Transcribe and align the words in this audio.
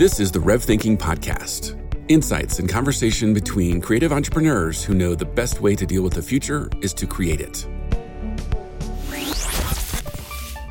This 0.00 0.18
is 0.18 0.32
the 0.32 0.40
Rev 0.40 0.64
Thinking 0.64 0.96
Podcast 0.96 1.76
insights 2.08 2.58
and 2.58 2.66
conversation 2.66 3.34
between 3.34 3.82
creative 3.82 4.14
entrepreneurs 4.14 4.82
who 4.82 4.94
know 4.94 5.14
the 5.14 5.26
best 5.26 5.60
way 5.60 5.76
to 5.76 5.84
deal 5.84 6.02
with 6.02 6.14
the 6.14 6.22
future 6.22 6.70
is 6.80 6.94
to 6.94 7.06
create 7.06 7.42
it. 7.42 7.68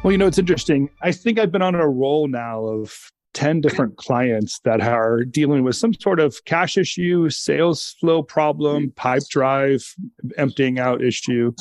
Well, 0.03 0.11
you 0.11 0.17
know, 0.17 0.25
it's 0.25 0.39
interesting. 0.39 0.89
I 1.03 1.11
think 1.11 1.37
I've 1.37 1.51
been 1.51 1.61
on 1.61 1.75
a 1.75 1.87
roll 1.87 2.27
now 2.27 2.65
of 2.65 3.11
10 3.35 3.61
different 3.61 3.97
clients 3.97 4.61
that 4.61 4.81
are 4.81 5.23
dealing 5.25 5.63
with 5.63 5.75
some 5.75 5.93
sort 5.93 6.19
of 6.19 6.43
cash 6.45 6.75
issue, 6.75 7.29
sales 7.29 7.97
flow 7.99 8.23
problem, 8.23 8.91
pipe 8.95 9.21
drive, 9.29 9.93
emptying 10.37 10.79
out 10.79 11.03
issue. 11.03 11.51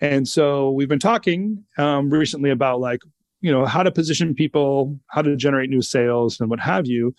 And 0.00 0.26
so 0.26 0.70
we've 0.70 0.88
been 0.88 0.98
talking 0.98 1.62
um, 1.76 2.08
recently 2.08 2.48
about 2.48 2.80
like, 2.80 3.00
you 3.42 3.52
know, 3.52 3.66
how 3.66 3.82
to 3.82 3.90
position 3.90 4.34
people, 4.34 4.98
how 5.08 5.20
to 5.20 5.36
generate 5.36 5.68
new 5.68 5.82
sales, 5.82 6.40
and 6.40 6.48
what 6.48 6.60
have 6.60 6.86
you. 6.86 7.14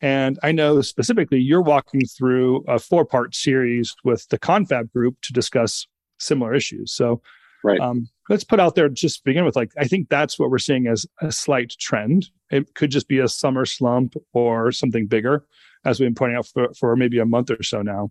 And 0.00 0.38
I 0.42 0.52
know 0.52 0.80
specifically 0.80 1.38
you're 1.38 1.62
walking 1.62 2.02
through 2.06 2.64
a 2.66 2.78
four 2.78 3.04
part 3.04 3.34
series 3.34 3.94
with 4.04 4.26
the 4.28 4.38
Confab 4.38 4.90
group 4.92 5.16
to 5.22 5.32
discuss 5.32 5.86
similar 6.18 6.54
issues. 6.54 6.92
So, 6.92 7.20
right. 7.62 7.80
Um, 7.80 8.08
let's 8.28 8.44
put 8.44 8.60
out 8.60 8.74
there 8.74 8.88
just 8.88 9.18
to 9.18 9.22
begin 9.24 9.44
with 9.44 9.56
like, 9.56 9.72
I 9.78 9.84
think 9.84 10.08
that's 10.08 10.38
what 10.38 10.50
we're 10.50 10.58
seeing 10.58 10.86
as 10.86 11.06
a 11.20 11.30
slight 11.30 11.74
trend. 11.78 12.30
It 12.50 12.74
could 12.74 12.90
just 12.90 13.08
be 13.08 13.18
a 13.18 13.28
summer 13.28 13.64
slump 13.64 14.14
or 14.32 14.72
something 14.72 15.06
bigger, 15.06 15.44
as 15.84 15.98
we've 15.98 16.06
been 16.06 16.14
pointing 16.14 16.36
out 16.36 16.46
for, 16.46 16.72
for 16.74 16.96
maybe 16.96 17.18
a 17.18 17.26
month 17.26 17.50
or 17.50 17.62
so 17.62 17.82
now. 17.82 18.10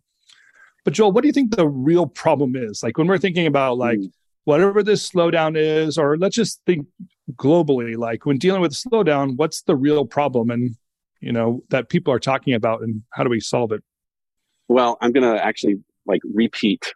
But 0.83 0.93
Joel, 0.93 1.11
what 1.11 1.21
do 1.21 1.27
you 1.27 1.33
think 1.33 1.55
the 1.55 1.67
real 1.67 2.07
problem 2.07 2.55
is? 2.55 2.83
Like 2.83 2.97
when 2.97 3.07
we're 3.07 3.17
thinking 3.17 3.47
about 3.47 3.77
like 3.77 3.99
mm. 3.99 4.11
Whatever 4.45 4.83
this 4.83 5.09
slowdown 5.09 5.55
is, 5.57 5.97
or 5.97 6.17
let's 6.17 6.35
just 6.35 6.61
think 6.65 6.87
globally, 7.33 7.97
like 7.97 8.25
when 8.25 8.37
dealing 8.37 8.61
with 8.61 8.73
slowdown, 8.73 9.35
what's 9.37 9.61
the 9.63 9.75
real 9.75 10.05
problem? 10.05 10.49
And 10.49 10.75
you 11.23 11.31
know 11.31 11.63
that 11.69 11.89
people 11.89 12.13
are 12.13 12.19
talking 12.19 12.53
about 12.53 12.81
and 12.81 13.01
how 13.13 13.23
do 13.23 13.29
we 13.29 13.39
solve 13.39 13.71
it? 13.71 13.81
Well 14.67 14.97
i'm 15.01 15.13
to 15.13 15.43
actually 15.43 15.81
like 16.05 16.21
repeat 16.23 16.93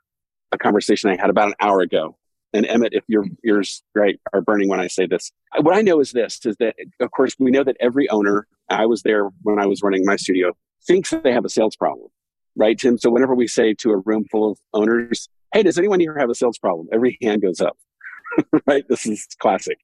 a 0.52 0.58
conversation 0.58 1.10
i 1.10 1.20
had 1.20 1.30
about 1.30 1.48
an 1.48 1.56
hour 1.60 1.80
ago. 1.80 2.18
And 2.54 2.66
emmett 2.66 2.94
if 2.94 3.04
your 3.08 3.26
ears 3.46 3.84
right 3.96 4.20
are 4.34 4.42
burning 4.42 4.68
when 4.68 4.80
i 4.80 4.88
say 4.88 5.08
this. 5.08 5.32
What 5.62 5.76
i 5.76 5.82
know 5.82 6.00
is 6.02 6.12
this 6.12 6.46
is 6.46 6.58
that 6.58 6.76
of 7.00 7.12
course 7.12 7.36
we 7.40 7.52
know 7.52 7.64
that 7.64 7.78
every 7.80 8.10
owner 8.10 8.48
i 8.70 8.86
was 8.86 9.02
there 9.04 9.30
when 9.44 9.60
i 9.60 9.66
was 9.66 9.82
running 9.82 10.04
my 10.06 10.18
studio 10.18 10.54
thinks 10.86 11.10
that 11.12 11.24
they 11.24 11.32
have 11.32 11.46
a 11.46 11.50
sales 11.50 11.76
problem 11.76 12.10
right 12.56 12.78
tim? 12.78 12.98
So 12.98 13.10
whenever 13.10 13.36
we 13.36 13.48
say 13.48 13.74
to 13.76 13.92
a 13.92 13.98
room 13.98 14.26
full 14.30 14.52
of 14.52 14.60
owners 14.74 15.30
hey 15.54 15.64
does 15.64 15.78
anyone 15.78 16.00
here 16.00 16.18
have 16.18 16.30
a 16.30 16.36
sales 16.36 16.58
problem 16.58 16.88
every 16.92 17.18
hand 17.22 17.42
goes 17.42 17.62
up 17.62 17.78
right 18.68 18.86
this 18.88 19.06
is 19.06 19.28
classic 19.40 19.78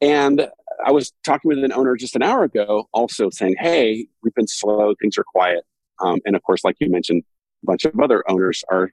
and 0.00 0.48
I 0.84 0.92
was 0.92 1.12
talking 1.24 1.48
with 1.48 1.64
an 1.64 1.72
owner 1.72 1.96
just 1.96 2.16
an 2.16 2.22
hour 2.22 2.44
ago, 2.44 2.88
also 2.92 3.30
saying, 3.30 3.56
"Hey, 3.58 4.06
we've 4.22 4.34
been 4.34 4.46
slow; 4.46 4.94
things 5.00 5.16
are 5.18 5.24
quiet." 5.24 5.64
Um, 6.00 6.20
and 6.26 6.36
of 6.36 6.42
course, 6.42 6.64
like 6.64 6.76
you 6.80 6.90
mentioned, 6.90 7.22
a 7.62 7.66
bunch 7.66 7.84
of 7.84 7.98
other 7.98 8.28
owners 8.30 8.62
are 8.70 8.90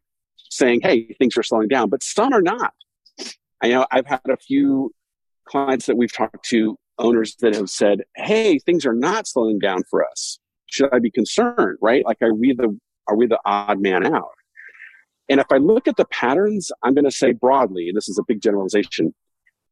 saying, 0.50 0.82
"Hey, 0.82 1.14
things 1.20 1.38
are 1.38 1.44
slowing 1.44 1.68
down," 1.68 1.90
but 1.90 2.04
some 2.04 2.34
are 2.34 2.42
not. 2.42 2.74
I 3.62 3.70
know 3.70 3.86
I've 3.92 4.08
had 4.08 4.22
a 4.30 4.38
few 4.38 4.94
clients 5.46 5.86
that 5.88 5.98
we've 5.98 6.14
talked 6.14 6.46
to, 6.50 6.78
owners 7.00 7.36
that 7.42 7.56
have 7.56 7.70
said, 7.70 8.04
"Hey, 8.16 8.60
things 8.60 8.86
are 8.86 8.94
not 8.94 9.28
slowing 9.28 9.60
down 9.60 9.84
for 9.90 10.08
us. 10.08 10.40
Should 10.68 10.94
I 10.94 11.00
be 11.00 11.12
concerned?" 11.12 11.78
Right? 11.82 12.06
Like, 12.06 12.22
are 12.22 12.34
we 12.34 12.54
the 12.54 12.78
are 13.08 13.18
we 13.18 13.28
the 13.28 13.40
odd 13.46 13.82
man 13.82 14.06
out? 14.06 14.32
And 15.34 15.40
if 15.42 15.48
I 15.52 15.58
look 15.58 15.88
at 15.88 15.98
the 15.98 16.06
patterns, 16.06 16.72
I'm 16.84 16.94
going 16.94 17.06
to 17.06 17.12
say 17.12 17.32
broadly, 17.32 17.88
and 17.88 17.98
this 17.98 18.08
is 18.08 18.20
a 18.20 18.24
big 18.24 18.40
generalization, 18.40 19.16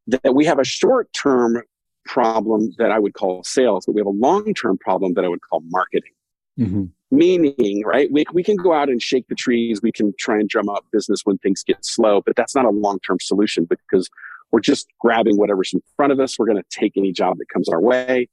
that 0.08 0.34
we 0.34 0.44
have 0.44 0.58
a 0.58 0.64
short 0.64 1.12
term 1.12 1.62
problem 2.04 2.72
that 2.78 2.90
I 2.90 2.98
would 2.98 3.14
call 3.14 3.44
sales, 3.44 3.86
but 3.86 3.92
we 3.92 4.00
have 4.00 4.08
a 4.08 4.10
long 4.10 4.54
term 4.54 4.76
problem 4.76 5.14
that 5.14 5.24
I 5.24 5.28
would 5.28 5.38
call 5.48 5.62
marketing. 5.68 6.10
Mm-hmm. 6.58 6.86
Meaning, 7.12 7.84
right, 7.86 8.10
we, 8.10 8.24
we 8.32 8.42
can 8.42 8.56
go 8.56 8.72
out 8.72 8.88
and 8.88 9.00
shake 9.00 9.28
the 9.28 9.36
trees, 9.36 9.80
we 9.80 9.92
can 9.92 10.12
try 10.18 10.34
and 10.34 10.48
drum 10.48 10.68
up 10.68 10.84
business 10.90 11.20
when 11.22 11.38
things 11.38 11.62
get 11.62 11.84
slow, 11.84 12.22
but 12.22 12.34
that's 12.34 12.56
not 12.56 12.64
a 12.64 12.70
long 12.70 12.98
term 13.06 13.18
solution 13.20 13.64
because 13.64 14.10
we're 14.50 14.58
just 14.58 14.88
grabbing 14.98 15.36
whatever's 15.36 15.72
in 15.72 15.80
front 15.96 16.10
of 16.10 16.18
us. 16.18 16.40
We're 16.40 16.46
going 16.46 16.60
to 16.60 16.76
take 16.76 16.96
any 16.96 17.12
job 17.12 17.38
that 17.38 17.48
comes 17.52 17.68
our 17.68 17.80
way. 17.80 18.28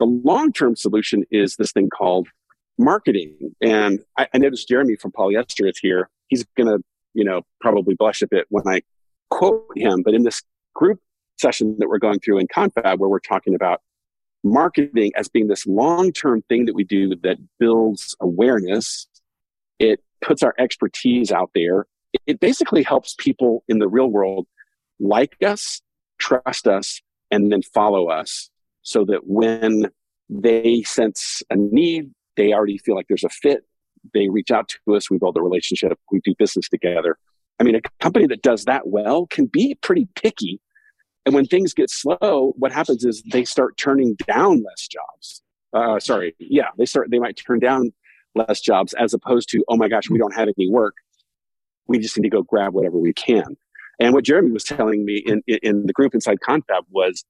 The 0.00 0.06
long 0.06 0.52
term 0.52 0.74
solution 0.74 1.22
is 1.30 1.54
this 1.54 1.70
thing 1.70 1.88
called 1.88 2.26
marketing. 2.78 3.54
And 3.62 4.00
I, 4.18 4.26
I 4.34 4.38
noticed 4.38 4.66
Jeremy 4.66 4.96
from 4.96 5.12
Polyester 5.12 5.70
is 5.70 5.78
here. 5.78 6.10
He's 6.34 6.44
going 6.56 6.66
to, 6.66 6.82
you 7.14 7.24
know, 7.24 7.42
probably 7.60 7.94
blush 7.94 8.22
a 8.22 8.26
bit 8.26 8.46
when 8.48 8.66
I 8.66 8.82
quote 9.30 9.68
him, 9.76 10.02
but 10.02 10.14
in 10.14 10.24
this 10.24 10.42
group 10.74 11.00
session 11.38 11.76
that 11.78 11.88
we're 11.88 11.98
going 11.98 12.18
through 12.18 12.38
in 12.38 12.48
Confab 12.52 12.98
where 12.98 13.08
we're 13.08 13.20
talking 13.20 13.54
about 13.54 13.80
marketing 14.42 15.12
as 15.16 15.28
being 15.28 15.46
this 15.46 15.66
long 15.66 16.12
term 16.12 16.42
thing 16.48 16.66
that 16.66 16.74
we 16.74 16.84
do 16.84 17.14
that 17.22 17.38
builds 17.58 18.16
awareness. 18.20 19.06
It 19.78 20.00
puts 20.20 20.42
our 20.42 20.54
expertise 20.58 21.30
out 21.30 21.50
there. 21.54 21.86
It 22.26 22.40
basically 22.40 22.82
helps 22.82 23.14
people 23.18 23.64
in 23.68 23.78
the 23.78 23.88
real 23.88 24.08
world 24.08 24.46
like 24.98 25.36
us, 25.44 25.80
trust 26.18 26.66
us, 26.66 27.00
and 27.30 27.52
then 27.52 27.62
follow 27.62 28.08
us 28.08 28.50
so 28.82 29.04
that 29.06 29.26
when 29.26 29.90
they 30.28 30.82
sense 30.82 31.42
a 31.50 31.56
need, 31.56 32.10
they 32.36 32.52
already 32.52 32.78
feel 32.78 32.94
like 32.94 33.06
there's 33.08 33.24
a 33.24 33.28
fit. 33.28 33.64
They 34.12 34.28
reach 34.28 34.50
out 34.50 34.68
to 34.68 34.94
us, 34.94 35.10
we 35.10 35.18
build 35.18 35.36
a 35.36 35.42
relationship, 35.42 35.98
we 36.10 36.20
do 36.24 36.34
business 36.38 36.68
together. 36.68 37.16
I 37.60 37.62
mean, 37.62 37.76
a 37.76 37.80
company 38.00 38.26
that 38.26 38.42
does 38.42 38.64
that 38.64 38.88
well 38.88 39.26
can 39.26 39.46
be 39.46 39.76
pretty 39.80 40.08
picky 40.14 40.60
and 41.26 41.34
when 41.34 41.46
things 41.46 41.72
get 41.72 41.90
slow, 41.90 42.52
what 42.56 42.72
happens 42.72 43.04
is 43.04 43.22
they 43.22 43.44
start 43.44 43.76
turning 43.76 44.14
down 44.26 44.62
less 44.62 44.88
jobs. 44.88 45.42
Uh, 45.72 45.98
sorry, 45.98 46.34
yeah, 46.38 46.68
they 46.78 46.84
start 46.84 47.10
they 47.10 47.18
might 47.18 47.36
turn 47.36 47.58
down 47.58 47.92
less 48.34 48.60
jobs 48.60 48.94
as 48.94 49.14
opposed 49.14 49.48
to 49.50 49.64
oh 49.68 49.76
my 49.76 49.88
gosh, 49.88 50.10
we 50.10 50.18
don't 50.18 50.34
have 50.34 50.48
any 50.56 50.70
work. 50.70 50.94
We 51.86 51.98
just 51.98 52.16
need 52.16 52.24
to 52.24 52.30
go 52.30 52.42
grab 52.42 52.74
whatever 52.74 52.98
we 52.98 53.12
can. 53.12 53.56
And 54.00 54.12
what 54.12 54.24
Jeremy 54.24 54.50
was 54.50 54.64
telling 54.64 55.04
me 55.04 55.16
in 55.18 55.42
in 55.46 55.86
the 55.86 55.92
group 55.92 56.14
inside 56.14 56.40
Confab 56.40 56.84
was 56.90 57.24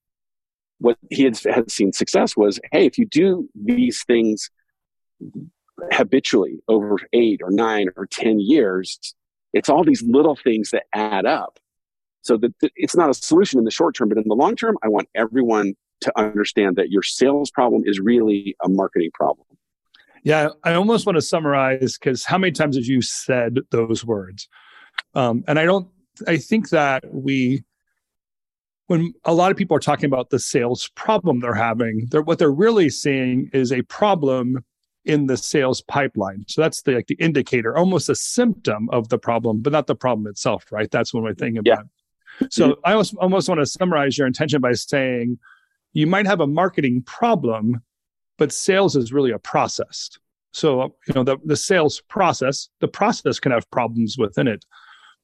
what 0.78 0.98
he 1.10 1.22
had, 1.22 1.38
had 1.38 1.70
seen 1.70 1.92
success 1.92 2.36
was 2.36 2.58
hey, 2.72 2.84
if 2.86 2.98
you 2.98 3.06
do 3.06 3.48
these 3.54 4.02
things 4.04 4.50
habitually 5.92 6.60
over 6.68 6.98
eight 7.12 7.40
or 7.42 7.50
nine 7.50 7.88
or 7.96 8.06
ten 8.06 8.40
years, 8.40 8.98
it's 9.52 9.68
all 9.68 9.84
these 9.84 10.02
little 10.02 10.36
things 10.36 10.70
that 10.70 10.84
add 10.94 11.26
up 11.26 11.58
so 12.22 12.36
that 12.38 12.52
it's 12.76 12.96
not 12.96 13.10
a 13.10 13.14
solution 13.14 13.58
in 13.58 13.64
the 13.64 13.70
short 13.70 13.94
term, 13.94 14.08
but 14.08 14.18
in 14.18 14.24
the 14.26 14.34
long 14.34 14.56
term, 14.56 14.76
I 14.82 14.88
want 14.88 15.08
everyone 15.14 15.74
to 16.00 16.18
understand 16.18 16.76
that 16.76 16.90
your 16.90 17.02
sales 17.02 17.50
problem 17.50 17.82
is 17.84 18.00
really 18.00 18.56
a 18.64 18.68
marketing 18.68 19.10
problem. 19.12 19.46
Yeah, 20.22 20.48
I 20.64 20.72
almost 20.72 21.04
want 21.04 21.16
to 21.16 21.22
summarize 21.22 21.98
because 21.98 22.24
how 22.24 22.38
many 22.38 22.52
times 22.52 22.76
have 22.76 22.86
you 22.86 23.02
said 23.02 23.58
those 23.70 24.04
words? 24.04 24.48
Um, 25.14 25.44
and 25.46 25.58
I 25.58 25.64
don't, 25.64 25.88
I 26.26 26.38
think 26.38 26.70
that 26.70 27.04
we, 27.12 27.62
when 28.86 29.12
a 29.24 29.34
lot 29.34 29.50
of 29.50 29.56
people 29.56 29.76
are 29.76 29.80
talking 29.80 30.06
about 30.06 30.30
the 30.30 30.38
sales 30.38 30.90
problem 30.94 31.40
they're 31.40 31.54
having, 31.54 32.06
they're, 32.10 32.22
what 32.22 32.38
they're 32.38 32.50
really 32.50 32.88
seeing 32.88 33.50
is 33.52 33.70
a 33.70 33.82
problem 33.82 34.64
in 35.04 35.26
the 35.26 35.36
sales 35.36 35.82
pipeline. 35.82 36.44
So 36.48 36.62
that's 36.62 36.82
the 36.82 36.92
like 36.92 37.06
the 37.06 37.14
indicator, 37.16 37.76
almost 37.76 38.08
a 38.08 38.14
symptom 38.14 38.88
of 38.90 39.08
the 39.08 39.18
problem, 39.18 39.60
but 39.60 39.72
not 39.72 39.86
the 39.86 39.94
problem 39.94 40.26
itself, 40.26 40.70
right? 40.70 40.90
That's 40.90 41.12
when 41.12 41.22
we're 41.22 41.34
thinking 41.34 41.58
about 41.58 41.86
so 42.50 42.70
mm-hmm. 42.70 42.80
I 42.84 42.92
almost, 42.92 43.14
almost 43.16 43.48
want 43.48 43.60
to 43.60 43.66
summarize 43.66 44.18
your 44.18 44.26
intention 44.26 44.60
by 44.60 44.72
saying 44.72 45.38
you 45.92 46.06
might 46.06 46.26
have 46.26 46.40
a 46.40 46.46
marketing 46.46 47.02
problem, 47.02 47.80
but 48.38 48.52
sales 48.52 48.96
is 48.96 49.12
really 49.12 49.30
a 49.30 49.38
process. 49.38 50.10
So, 50.52 50.94
you 51.06 51.14
know, 51.14 51.24
the, 51.24 51.38
the 51.44 51.56
sales 51.56 52.00
process, 52.08 52.68
the 52.80 52.88
process 52.88 53.40
can 53.40 53.52
have 53.52 53.68
problems 53.70 54.16
within 54.18 54.46
it. 54.46 54.64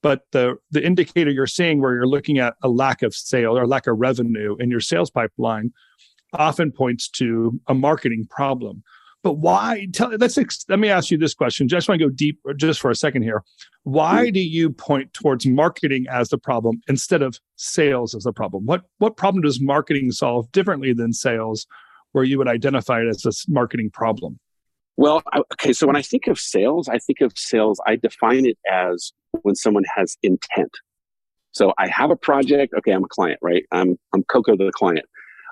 But 0.03 0.23
the, 0.33 0.57
the 0.71 0.85
indicator 0.85 1.31
you're 1.31 1.47
seeing 1.47 1.81
where 1.81 1.95
you're 1.95 2.07
looking 2.07 2.39
at 2.39 2.55
a 2.63 2.69
lack 2.69 3.03
of 3.03 3.15
sale 3.15 3.57
or 3.57 3.67
lack 3.67 3.87
of 3.87 3.99
revenue 3.99 4.57
in 4.59 4.71
your 4.71 4.81
sales 4.81 5.11
pipeline 5.11 5.73
often 6.33 6.73
points 6.73 7.09
to 7.09 7.61
a 7.67 7.75
marketing 7.75 8.27
problem. 8.31 8.83
But 9.23 9.35
why? 9.35 9.87
Tell, 9.93 10.09
let's 10.11 10.39
let 10.69 10.79
me 10.79 10.89
ask 10.89 11.11
you 11.11 11.19
this 11.19 11.35
question. 11.35 11.69
Just 11.69 11.89
want 11.89 12.01
to 12.01 12.07
go 12.07 12.11
deep 12.11 12.41
just 12.57 12.81
for 12.81 12.91
a 12.91 12.95
second 12.95 13.23
here. 13.23 13.43
Why 13.83 14.25
mm-hmm. 14.25 14.33
do 14.33 14.41
you 14.41 14.71
point 14.71 15.13
towards 15.13 15.47
marketing 15.47 16.07
as 16.11 16.31
the 16.31 16.39
problem 16.39 16.81
instead 16.89 17.21
of 17.21 17.39
sales 17.57 18.15
as 18.15 18.23
the 18.23 18.33
problem? 18.33 18.65
What 18.65 18.83
what 18.99 19.17
problem 19.17 19.43
does 19.43 19.61
marketing 19.61 20.13
solve 20.13 20.51
differently 20.53 20.95
than 20.95 21.13
sales, 21.13 21.67
where 22.13 22.25
you 22.25 22.39
would 22.39 22.49
identify 22.49 23.01
it 23.01 23.09
as 23.09 23.27
a 23.27 23.33
marketing 23.53 23.91
problem? 23.91 24.39
Well, 24.97 25.23
okay. 25.53 25.73
So 25.73 25.87
when 25.87 25.97
I 25.97 26.03
think 26.03 26.27
of 26.27 26.39
sales, 26.39 26.89
I 26.89 26.99
think 26.99 27.21
of 27.21 27.33
sales. 27.37 27.81
I 27.87 27.97
define 27.97 28.47
it 28.47 28.59
as 28.71 29.13
when 29.43 29.55
someone 29.55 29.85
has 29.97 30.17
intent. 30.23 30.73
So 31.53 31.75
I 31.79 31.89
have 31.89 32.11
a 32.11 32.17
project. 32.17 32.75
Okay, 32.79 32.93
I'm 32.93 33.05
a 33.05 33.09
client, 33.09 33.39
right? 33.43 33.65
I'm 33.73 33.99
I'm 34.15 34.23
Coco 34.25 34.57
the 34.57 34.71
client. 34.73 35.05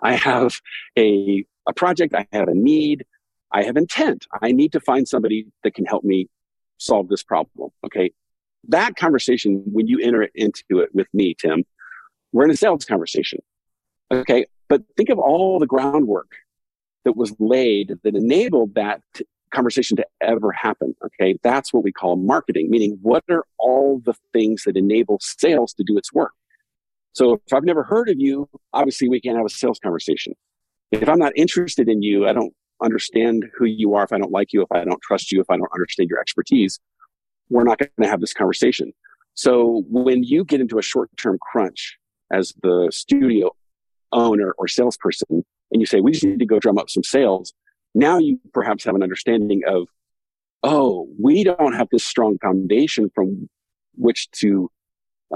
I 0.02 0.14
have 0.14 0.58
a 0.98 1.44
a 1.66 1.72
project. 1.72 2.14
I 2.14 2.26
have 2.32 2.48
a 2.48 2.54
need. 2.54 3.04
I 3.52 3.62
have 3.64 3.76
intent. 3.76 4.26
I 4.42 4.52
need 4.52 4.72
to 4.72 4.80
find 4.80 5.08
somebody 5.08 5.46
that 5.64 5.74
can 5.74 5.86
help 5.86 6.04
me 6.04 6.28
solve 6.78 7.08
this 7.08 7.22
problem. 7.22 7.70
Okay. 7.84 8.12
That 8.68 8.96
conversation, 8.96 9.62
when 9.66 9.86
you 9.86 10.00
enter 10.00 10.28
into 10.34 10.80
it 10.80 10.90
with 10.94 11.06
me, 11.14 11.34
Tim, 11.34 11.64
we're 12.32 12.44
in 12.44 12.50
a 12.50 12.56
sales 12.56 12.84
conversation. 12.84 13.40
Okay. 14.10 14.46
But 14.68 14.82
think 14.96 15.08
of 15.08 15.18
all 15.18 15.58
the 15.58 15.66
groundwork 15.66 16.30
that 17.04 17.16
was 17.16 17.34
laid 17.38 17.94
that 18.02 18.14
enabled 18.14 18.74
that 18.74 19.00
t- 19.14 19.24
conversation 19.54 19.96
to 19.96 20.06
ever 20.20 20.52
happen. 20.52 20.94
Okay. 21.04 21.38
That's 21.42 21.72
what 21.72 21.84
we 21.84 21.92
call 21.92 22.16
marketing, 22.16 22.68
meaning 22.70 22.98
what 23.00 23.24
are 23.30 23.44
all 23.58 24.00
the 24.04 24.14
things 24.32 24.64
that 24.64 24.76
enable 24.76 25.18
sales 25.20 25.72
to 25.74 25.84
do 25.86 25.96
its 25.96 26.12
work? 26.12 26.32
So 27.12 27.40
if 27.44 27.52
I've 27.52 27.64
never 27.64 27.82
heard 27.82 28.08
of 28.10 28.16
you, 28.18 28.48
obviously 28.72 29.08
we 29.08 29.20
can't 29.20 29.36
have 29.36 29.46
a 29.46 29.50
sales 29.50 29.80
conversation. 29.82 30.34
If 30.92 31.08
I'm 31.08 31.18
not 31.18 31.32
interested 31.36 31.88
in 31.88 32.02
you, 32.02 32.28
I 32.28 32.32
don't 32.32 32.54
understand 32.82 33.44
who 33.56 33.64
you 33.64 33.94
are, 33.94 34.04
if 34.04 34.12
I 34.12 34.18
don't 34.18 34.32
like 34.32 34.52
you, 34.52 34.62
if 34.62 34.70
I 34.70 34.84
don't 34.84 35.00
trust 35.02 35.32
you, 35.32 35.40
if 35.40 35.50
I 35.50 35.56
don't 35.56 35.70
understand 35.74 36.08
your 36.10 36.20
expertise, 36.20 36.78
we're 37.50 37.64
not 37.64 37.78
going 37.78 37.90
to 38.02 38.08
have 38.08 38.20
this 38.20 38.32
conversation. 38.32 38.92
So 39.34 39.84
when 39.88 40.24
you 40.24 40.44
get 40.44 40.60
into 40.60 40.78
a 40.78 40.82
short 40.82 41.10
term 41.16 41.38
crunch 41.40 41.96
as 42.32 42.54
the 42.62 42.88
studio 42.92 43.50
owner 44.12 44.54
or 44.58 44.68
salesperson, 44.68 45.44
and 45.70 45.80
you 45.80 45.86
say, 45.86 46.00
we 46.00 46.12
just 46.12 46.24
need 46.24 46.38
to 46.38 46.46
go 46.46 46.58
drum 46.58 46.78
up 46.78 46.90
some 46.90 47.04
sales, 47.04 47.52
now 47.94 48.18
you 48.18 48.40
perhaps 48.52 48.84
have 48.84 48.94
an 48.94 49.02
understanding 49.02 49.62
of, 49.66 49.88
oh, 50.62 51.08
we 51.20 51.44
don't 51.44 51.74
have 51.74 51.88
this 51.90 52.04
strong 52.04 52.38
foundation 52.38 53.10
from 53.14 53.48
which 53.94 54.30
to 54.32 54.70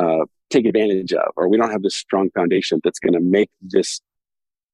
uh, 0.00 0.24
take 0.50 0.66
advantage 0.66 1.12
of, 1.12 1.32
or 1.36 1.48
we 1.48 1.56
don't 1.56 1.70
have 1.70 1.82
this 1.82 1.96
strong 1.96 2.30
foundation 2.34 2.80
that's 2.82 2.98
going 2.98 3.12
to 3.14 3.20
make 3.20 3.50
this 3.60 4.00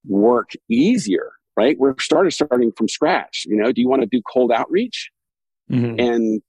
work 0.06 0.52
easier, 0.68 1.32
right? 1.58 1.76
We're 1.76 1.98
started 1.98 2.30
starting 2.30 2.70
from 2.70 2.86
scratch. 2.86 3.42
You 3.46 3.56
know, 3.56 3.72
do 3.72 3.80
you 3.80 3.88
want 3.88 4.02
to 4.02 4.06
do 4.06 4.22
cold 4.22 4.52
outreach 4.52 5.10
mm-hmm. 5.68 5.98
and 5.98 6.40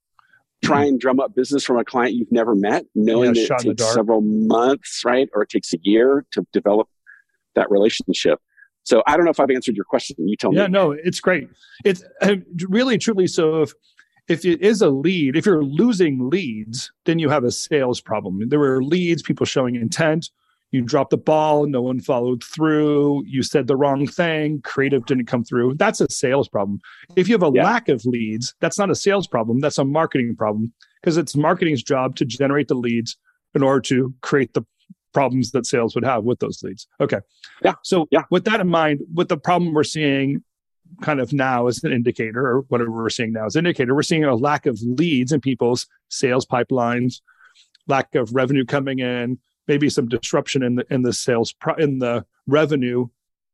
try 0.64 0.84
and 0.84 1.00
drum 1.00 1.18
up 1.18 1.34
business 1.34 1.64
from 1.64 1.78
a 1.78 1.84
client 1.84 2.14
you've 2.14 2.30
never 2.30 2.54
met, 2.54 2.84
knowing 2.94 3.34
yeah, 3.34 3.46
that 3.48 3.64
it 3.66 3.76
takes 3.78 3.92
several 3.92 4.20
months, 4.20 5.02
right, 5.04 5.28
or 5.34 5.42
it 5.42 5.48
takes 5.48 5.74
a 5.74 5.78
year 5.82 6.24
to 6.30 6.46
develop 6.52 6.88
that 7.56 7.68
relationship? 7.72 8.38
So 8.84 9.02
I 9.04 9.16
don't 9.16 9.24
know 9.24 9.32
if 9.32 9.40
I've 9.40 9.50
answered 9.50 9.74
your 9.74 9.84
question. 9.84 10.16
You 10.28 10.36
tell 10.36 10.54
yeah, 10.54 10.60
me. 10.60 10.62
Yeah, 10.62 10.68
no, 10.68 10.92
it's 10.92 11.18
great. 11.18 11.48
It's 11.84 12.04
really 12.68 12.96
truly 12.96 13.26
so. 13.26 13.62
If 13.62 13.72
if 14.28 14.44
it 14.44 14.62
is 14.62 14.80
a 14.80 14.90
lead, 14.90 15.34
if 15.34 15.44
you're 15.44 15.64
losing 15.64 16.30
leads, 16.30 16.92
then 17.04 17.18
you 17.18 17.28
have 17.30 17.42
a 17.42 17.50
sales 17.50 18.00
problem. 18.00 18.48
There 18.48 18.60
were 18.60 18.80
leads, 18.80 19.22
people 19.22 19.44
showing 19.44 19.74
intent. 19.74 20.30
You 20.72 20.82
dropped 20.82 21.10
the 21.10 21.16
ball, 21.16 21.66
no 21.66 21.82
one 21.82 22.00
followed 22.00 22.44
through. 22.44 23.24
You 23.26 23.42
said 23.42 23.66
the 23.66 23.76
wrong 23.76 24.06
thing, 24.06 24.60
creative 24.62 25.04
didn't 25.04 25.26
come 25.26 25.44
through. 25.44 25.74
That's 25.74 26.00
a 26.00 26.08
sales 26.10 26.48
problem. 26.48 26.80
If 27.16 27.28
you 27.28 27.34
have 27.34 27.42
a 27.42 27.50
yeah. 27.52 27.64
lack 27.64 27.88
of 27.88 28.04
leads, 28.04 28.54
that's 28.60 28.78
not 28.78 28.90
a 28.90 28.94
sales 28.94 29.26
problem. 29.26 29.58
That's 29.58 29.78
a 29.78 29.84
marketing 29.84 30.36
problem 30.36 30.72
because 31.00 31.16
it's 31.16 31.34
marketing's 31.34 31.82
job 31.82 32.14
to 32.16 32.24
generate 32.24 32.68
the 32.68 32.74
leads 32.74 33.16
in 33.54 33.62
order 33.62 33.80
to 33.80 34.14
create 34.20 34.54
the 34.54 34.64
problems 35.12 35.50
that 35.50 35.66
sales 35.66 35.96
would 35.96 36.04
have 36.04 36.22
with 36.22 36.38
those 36.38 36.62
leads. 36.62 36.86
Okay. 37.00 37.18
Yeah. 37.64 37.74
So 37.82 38.06
yeah. 38.12 38.22
with 38.30 38.44
that 38.44 38.60
in 38.60 38.68
mind, 38.68 39.00
with 39.12 39.28
the 39.28 39.36
problem 39.36 39.72
we're 39.72 39.82
seeing 39.82 40.44
kind 41.02 41.20
of 41.20 41.32
now 41.32 41.66
as 41.66 41.82
an 41.84 41.92
indicator 41.92 42.46
or 42.46 42.60
whatever 42.68 42.90
we're 42.90 43.10
seeing 43.10 43.32
now 43.32 43.46
as 43.46 43.56
an 43.56 43.66
indicator, 43.66 43.94
we're 43.94 44.02
seeing 44.02 44.24
a 44.24 44.34
lack 44.34 44.66
of 44.66 44.78
leads 44.82 45.32
in 45.32 45.40
people's 45.40 45.86
sales 46.10 46.46
pipelines, 46.46 47.20
lack 47.88 48.14
of 48.14 48.34
revenue 48.34 48.64
coming 48.64 49.00
in, 49.00 49.38
maybe 49.70 49.88
some 49.88 50.08
disruption 50.08 50.62
in 50.62 50.74
the 50.74 50.84
in 50.90 51.02
the 51.02 51.12
sales 51.12 51.54
pro, 51.54 51.74
in 51.74 51.98
the 52.00 52.26
revenue 52.46 53.06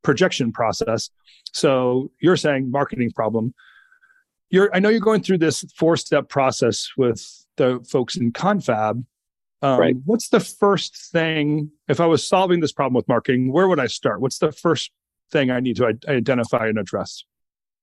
projection 0.02 0.50
process. 0.50 1.10
So 1.52 2.10
you're 2.20 2.36
saying 2.36 2.70
marketing 2.70 3.12
problem. 3.12 3.54
You're 4.50 4.74
I 4.74 4.80
know 4.80 4.88
you're 4.88 5.00
going 5.00 5.22
through 5.22 5.38
this 5.38 5.64
four 5.76 5.96
step 5.96 6.28
process 6.28 6.88
with 6.96 7.24
the 7.56 7.84
folks 7.88 8.16
in 8.16 8.32
Confab 8.32 9.04
um, 9.62 9.80
right. 9.80 9.96
What's 10.04 10.28
the 10.28 10.40
first 10.40 10.96
thing, 10.96 11.70
if 11.88 12.00
I 12.00 12.06
was 12.06 12.26
solving 12.26 12.60
this 12.60 12.72
problem 12.72 12.94
with 12.94 13.08
marketing, 13.08 13.52
where 13.52 13.68
would 13.68 13.80
I 13.80 13.86
start? 13.86 14.20
What's 14.20 14.38
the 14.38 14.52
first 14.52 14.90
thing 15.32 15.50
I 15.50 15.60
need 15.60 15.76
to 15.76 15.98
identify 16.08 16.66
and 16.66 16.78
address? 16.78 17.24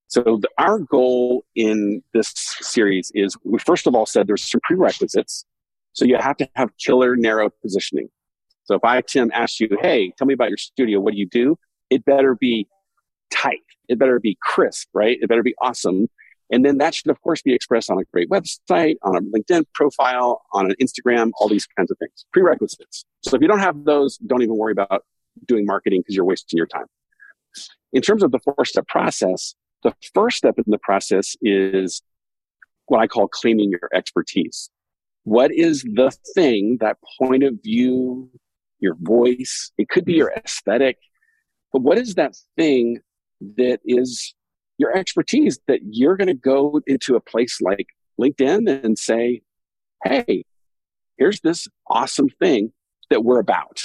So, 0.08 0.22
the, 0.42 0.50
our 0.58 0.80
goal 0.80 1.46
in 1.56 2.04
this 2.14 2.32
series 2.62 3.12
is 3.16 3.36
we 3.44 3.58
first 3.60 3.88
of 3.88 3.96
all 3.96 4.06
said 4.06 4.28
there's 4.28 4.50
some 4.50 4.62
prerequisites. 4.64 5.46
So, 5.94 6.06
you 6.06 6.18
have 6.18 6.38
to 6.38 6.50
have 6.56 6.70
killer 6.78 7.16
narrow 7.16 7.50
positioning. 7.62 8.10
So, 8.66 8.76
if 8.76 8.84
I, 8.84 9.02
Tim, 9.02 9.32
ask 9.34 9.60
you, 9.60 9.70
hey, 9.82 10.14
tell 10.18 10.28
me 10.28 10.34
about 10.34 10.50
your 10.50 10.58
studio, 10.58 11.00
what 11.00 11.14
do 11.14 11.20
you 11.20 11.28
do? 11.28 11.58
It 11.90 12.06
better 12.06 12.36
be 12.36 12.68
tight. 13.32 13.60
It 13.90 14.00
better 14.00 14.20
be 14.20 14.38
crisp, 14.42 14.88
right? 14.94 15.18
It 15.22 15.28
better 15.28 15.44
be 15.44 15.56
awesome. 15.62 16.08
And 16.52 16.64
then 16.64 16.78
that 16.78 16.94
should, 16.94 17.10
of 17.10 17.20
course, 17.22 17.42
be 17.42 17.54
expressed 17.54 17.90
on 17.90 17.98
a 18.00 18.04
great 18.12 18.30
website, 18.30 18.96
on 19.02 19.16
a 19.16 19.22
LinkedIn 19.22 19.66
profile, 19.74 20.44
on 20.54 20.70
an 20.70 20.76
Instagram, 20.82 21.32
all 21.40 21.50
these 21.50 21.66
kinds 21.66 21.90
of 21.90 21.98
things. 21.98 22.26
Prerequisites. 22.32 23.06
So 23.24 23.36
if 23.36 23.42
you 23.42 23.48
don't 23.48 23.60
have 23.60 23.84
those, 23.86 24.18
don't 24.18 24.42
even 24.44 24.56
worry 24.56 24.72
about 24.72 25.04
doing 25.48 25.66
marketing 25.66 26.02
because 26.02 26.16
you're 26.16 26.26
wasting 26.26 26.58
your 26.58 26.68
time. 26.68 26.86
In 27.92 28.02
terms 28.02 28.24
of 28.24 28.32
the 28.32 28.40
four 28.40 28.66
step 28.66 28.88
process, 28.88 29.56
the 29.84 29.94
first 30.14 30.38
step 30.38 30.56
in 30.58 30.66
the 30.68 30.78
process 30.78 31.36
is 31.42 32.02
what 32.86 33.00
I 33.00 33.08
call 33.08 33.28
claiming 33.28 33.72
your 33.72 33.90
expertise. 33.94 34.70
What 35.24 35.52
is 35.54 35.84
the 35.84 36.16
thing, 36.36 36.78
that 36.82 36.98
point 37.20 37.44
of 37.44 37.56
view, 37.64 38.30
your 38.84 38.96
voice? 39.00 39.72
It 39.78 39.90
could 39.90 40.06
be 40.06 40.14
your 40.14 40.30
mm-hmm. 40.30 40.46
aesthetic, 40.46 40.98
but 41.72 41.82
what 41.82 41.98
is 41.98 42.16
that 42.16 42.36
thing 42.56 43.00
that 43.58 43.80
is 43.84 44.36
your 44.78 44.96
expertise 44.96 45.60
that 45.68 45.80
you're 45.84 46.18
going 46.18 46.28
to 46.28 46.34
go 46.34 46.82
into 46.86 47.16
a 47.16 47.20
place 47.20 47.60
like 47.62 47.88
LinkedIn 48.20 48.84
and 48.84 48.98
say, 48.98 49.42
Hey, 50.04 50.46
here's 51.18 51.42
this 51.42 51.68
awesome 51.88 52.30
thing 52.30 52.72
that 53.10 53.24
we're 53.24 53.40
about 53.40 53.82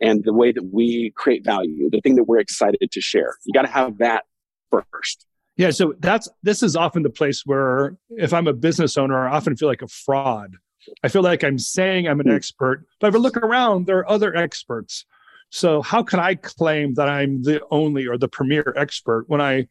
and 0.00 0.22
the 0.24 0.32
way 0.32 0.52
that 0.52 0.64
we 0.72 1.12
create 1.16 1.44
value, 1.44 1.88
the 1.90 2.00
thing 2.00 2.16
that 2.16 2.24
we're 2.24 2.40
excited 2.40 2.90
to 2.90 3.00
share. 3.00 3.36
You 3.44 3.52
got 3.52 3.62
to 3.62 3.72
have 3.72 3.98
that 3.98 4.24
first. 4.70 5.26
Yeah. 5.56 5.70
So 5.70 5.94
that's, 6.00 6.28
this 6.42 6.62
is 6.62 6.74
often 6.74 7.02
the 7.02 7.10
place 7.10 7.42
where 7.46 7.96
if 8.10 8.32
I'm 8.32 8.48
a 8.48 8.52
business 8.52 8.98
owner, 8.98 9.28
I 9.28 9.36
often 9.36 9.56
feel 9.56 9.68
like 9.68 9.82
a 9.82 9.88
fraud. 9.88 10.56
I 11.02 11.08
feel 11.08 11.22
like 11.22 11.44
I'm 11.44 11.58
saying 11.58 12.06
I'm 12.06 12.20
an 12.20 12.26
mm. 12.26 12.34
expert, 12.34 12.86
but 13.00 13.08
if 13.08 13.14
I 13.14 13.18
look 13.18 13.36
around, 13.36 13.86
there 13.86 13.98
are 13.98 14.10
other 14.10 14.34
experts. 14.34 15.04
So 15.50 15.82
how 15.82 16.02
can 16.02 16.18
I 16.18 16.34
claim 16.34 16.94
that 16.94 17.08
I'm 17.08 17.42
the 17.42 17.62
only 17.70 18.06
or 18.06 18.18
the 18.18 18.28
premier 18.28 18.74
expert 18.76 19.24
when 19.28 19.40
I 19.40 19.68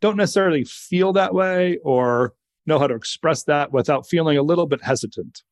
don't 0.00 0.16
necessarily 0.16 0.64
feel 0.64 1.14
that 1.14 1.34
way 1.34 1.78
or 1.82 2.34
know 2.66 2.78
how 2.78 2.86
to 2.86 2.94
express 2.94 3.44
that 3.44 3.72
without 3.72 4.06
feeling 4.06 4.36
a 4.36 4.42
little 4.42 4.66
bit 4.66 4.82
hesitant? 4.82 5.42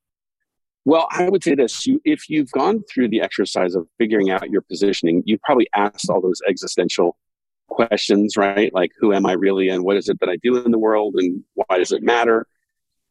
Well, 0.84 1.06
I 1.10 1.28
would 1.28 1.44
say 1.44 1.54
this: 1.54 1.86
you, 1.86 2.00
if 2.04 2.28
you've 2.28 2.50
gone 2.50 2.82
through 2.92 3.08
the 3.08 3.20
exercise 3.20 3.74
of 3.74 3.86
figuring 3.98 4.30
out 4.30 4.50
your 4.50 4.62
positioning, 4.62 5.22
you've 5.24 5.42
probably 5.42 5.68
asked 5.74 6.10
all 6.10 6.20
those 6.20 6.42
existential 6.48 7.16
questions, 7.68 8.36
right? 8.36 8.74
Like, 8.74 8.90
who 8.98 9.12
am 9.12 9.24
I 9.24 9.32
really, 9.32 9.68
and 9.68 9.84
what 9.84 9.96
is 9.96 10.08
it 10.08 10.18
that 10.20 10.28
I 10.28 10.36
do 10.42 10.56
in 10.56 10.72
the 10.72 10.78
world, 10.78 11.14
and 11.16 11.44
why 11.54 11.78
does 11.78 11.92
it 11.92 12.02
matter? 12.02 12.46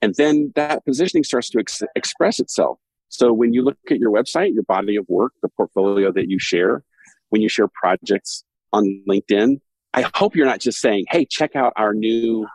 And 0.01 0.15
then 0.15 0.51
that 0.55 0.83
positioning 0.85 1.23
starts 1.23 1.49
to 1.51 1.59
ex- 1.59 1.83
express 1.95 2.39
itself. 2.39 2.79
So 3.09 3.33
when 3.33 3.53
you 3.53 3.61
look 3.63 3.77
at 3.89 3.99
your 3.99 4.11
website, 4.11 4.53
your 4.53 4.63
body 4.63 4.95
of 4.95 5.05
work, 5.09 5.33
the 5.41 5.49
portfolio 5.49 6.11
that 6.13 6.29
you 6.29 6.39
share, 6.39 6.83
when 7.29 7.41
you 7.41 7.49
share 7.49 7.67
projects 7.67 8.43
on 8.73 9.03
LinkedIn, 9.07 9.59
I 9.93 10.05
hope 10.15 10.35
you're 10.35 10.45
not 10.45 10.61
just 10.61 10.79
saying, 10.79 11.05
hey, 11.09 11.25
check 11.25 11.55
out 11.55 11.73
our 11.75 11.93
new 11.93 12.47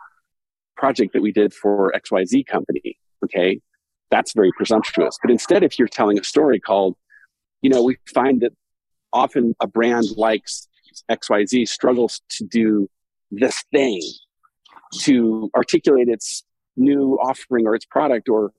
project 0.75 1.13
that 1.13 1.21
we 1.21 1.31
did 1.31 1.53
for 1.53 1.93
XYZ 1.95 2.45
company. 2.47 2.97
Okay. 3.23 3.61
That's 4.09 4.33
very 4.33 4.51
presumptuous. 4.55 5.17
But 5.21 5.31
instead, 5.31 5.63
if 5.63 5.77
you're 5.77 5.87
telling 5.87 6.19
a 6.19 6.23
story 6.23 6.59
called, 6.59 6.95
you 7.61 7.69
know, 7.69 7.83
we 7.83 7.97
find 8.13 8.41
that 8.41 8.53
often 9.13 9.55
a 9.59 9.67
brand 9.67 10.05
likes 10.15 10.67
XYZ 11.11 11.67
struggles 11.67 12.21
to 12.29 12.45
do 12.45 12.89
this 13.31 13.63
thing 13.71 14.01
to 14.99 15.49
articulate 15.55 16.07
its 16.07 16.43
new 16.77 17.17
offering 17.21 17.67
or 17.67 17.75
its 17.75 17.85
product 17.85 18.29
or 18.29 18.51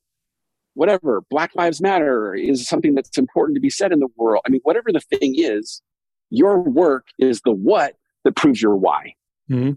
whatever. 0.74 1.22
Black 1.30 1.52
Lives 1.54 1.80
Matter 1.80 2.34
is 2.34 2.68
something 2.68 2.94
that's 2.94 3.18
important 3.18 3.56
to 3.56 3.60
be 3.60 3.70
said 3.70 3.92
in 3.92 4.00
the 4.00 4.08
world. 4.16 4.42
I 4.46 4.50
mean, 4.50 4.60
whatever 4.64 4.92
the 4.92 5.00
thing 5.00 5.34
is, 5.36 5.82
your 6.30 6.60
work 6.60 7.06
is 7.18 7.40
the 7.44 7.52
what 7.52 7.94
that 8.24 8.36
proves 8.36 8.60
your 8.60 8.76
why. 8.76 9.14
Mm-hmm. 9.50 9.72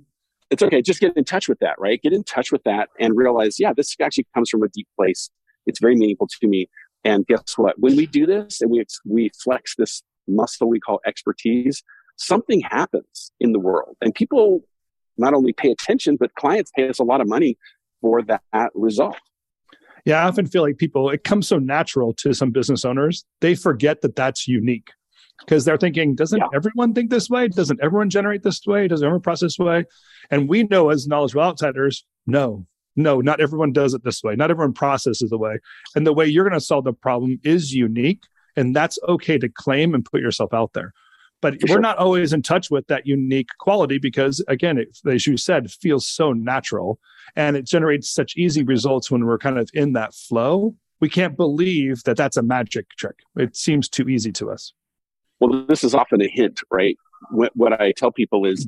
It's 0.49 0.61
okay. 0.61 0.81
Just 0.81 0.99
get 0.99 1.15
in 1.15 1.23
touch 1.23 1.47
with 1.47 1.59
that, 1.59 1.79
right? 1.79 2.01
Get 2.01 2.13
in 2.13 2.23
touch 2.23 2.51
with 2.51 2.63
that 2.63 2.89
and 2.99 3.15
realize, 3.15 3.59
yeah, 3.59 3.71
this 3.73 3.95
actually 4.01 4.27
comes 4.35 4.49
from 4.49 4.63
a 4.63 4.67
deep 4.67 4.87
place. 4.97 5.29
It's 5.65 5.79
very 5.79 5.95
meaningful 5.95 6.27
to 6.27 6.47
me. 6.47 6.69
And 7.03 7.25
guess 7.25 7.57
what? 7.57 7.79
When 7.79 7.95
we 7.95 8.05
do 8.05 8.25
this 8.25 8.61
and 8.61 8.69
we, 8.69 8.83
we 9.05 9.31
flex 9.41 9.75
this 9.77 10.03
muscle 10.27 10.69
we 10.69 10.79
call 10.79 10.99
expertise, 11.07 11.83
something 12.17 12.61
happens 12.61 13.31
in 13.39 13.53
the 13.53 13.59
world. 13.59 13.95
And 14.01 14.13
people 14.13 14.61
not 15.17 15.33
only 15.33 15.53
pay 15.53 15.71
attention, 15.71 16.17
but 16.19 16.35
clients 16.35 16.71
pay 16.75 16.89
us 16.89 16.99
a 16.99 17.03
lot 17.03 17.21
of 17.21 17.27
money 17.27 17.57
for 18.01 18.21
that 18.23 18.41
result. 18.73 19.17
Yeah, 20.05 20.23
I 20.23 20.27
often 20.27 20.47
feel 20.47 20.63
like 20.63 20.77
people, 20.77 21.09
it 21.09 21.23
comes 21.23 21.47
so 21.47 21.59
natural 21.59 22.13
to 22.15 22.33
some 22.33 22.51
business 22.51 22.83
owners, 22.85 23.23
they 23.39 23.53
forget 23.55 24.01
that 24.01 24.15
that's 24.15 24.47
unique 24.47 24.89
because 25.39 25.65
they're 25.65 25.77
thinking, 25.77 26.15
doesn't 26.15 26.39
yeah. 26.39 26.47
everyone 26.53 26.93
think 26.93 27.09
this 27.09 27.29
way? 27.29 27.47
Doesn't 27.47 27.79
everyone 27.81 28.09
generate 28.09 28.43
this 28.43 28.65
way? 28.65 28.87
Does 28.87 29.03
everyone 29.03 29.21
process 29.21 29.57
this 29.57 29.59
way? 29.59 29.85
And 30.29 30.49
we 30.49 30.63
know 30.63 30.89
as 30.89 31.07
knowledgeable 31.07 31.43
outsiders, 31.43 32.05
no, 32.25 32.65
no, 32.95 33.21
not 33.21 33.39
everyone 33.39 33.73
does 33.73 33.93
it 33.93 34.03
this 34.03 34.23
way. 34.23 34.35
Not 34.35 34.51
everyone 34.51 34.73
processes 34.73 35.29
the 35.29 35.37
way. 35.37 35.59
And 35.95 36.05
the 36.05 36.13
way 36.13 36.25
you're 36.25 36.47
going 36.47 36.59
to 36.59 36.65
solve 36.65 36.83
the 36.83 36.93
problem 36.93 37.39
is 37.43 37.73
unique. 37.73 38.23
And 38.55 38.75
that's 38.75 38.99
okay 39.07 39.37
to 39.37 39.49
claim 39.49 39.93
and 39.93 40.03
put 40.03 40.21
yourself 40.21 40.53
out 40.53 40.73
there. 40.73 40.93
But 41.41 41.55
For 41.55 41.59
we're 41.63 41.67
sure. 41.73 41.79
not 41.79 41.97
always 41.97 42.33
in 42.33 42.41
touch 42.41 42.69
with 42.71 42.87
that 42.87 43.05
unique 43.05 43.49
quality 43.59 43.97
because 43.97 44.43
again 44.47 44.77
it, 44.77 44.97
as 45.05 45.27
you 45.27 45.37
said 45.37 45.71
feels 45.71 46.07
so 46.07 46.33
natural 46.33 46.99
and 47.35 47.57
it 47.57 47.65
generates 47.65 48.09
such 48.09 48.37
easy 48.37 48.63
results 48.63 49.11
when 49.11 49.25
we're 49.25 49.37
kind 49.37 49.57
of 49.57 49.69
in 49.73 49.93
that 49.93 50.13
flow. 50.13 50.75
We 50.99 51.09
can't 51.09 51.35
believe 51.35 52.03
that 52.03 52.15
that's 52.17 52.37
a 52.37 52.43
magic 52.43 52.89
trick. 52.91 53.19
It 53.35 53.55
seems 53.55 53.89
too 53.89 54.07
easy 54.07 54.31
to 54.33 54.51
us. 54.51 54.73
Well 55.39 55.65
this 55.67 55.83
is 55.83 55.93
often 55.93 56.21
a 56.21 56.27
hint 56.27 56.61
right? 56.71 56.97
What, 57.29 57.55
what 57.55 57.79
i 57.79 57.91
tell 57.91 58.11
people 58.11 58.45
is 58.45 58.67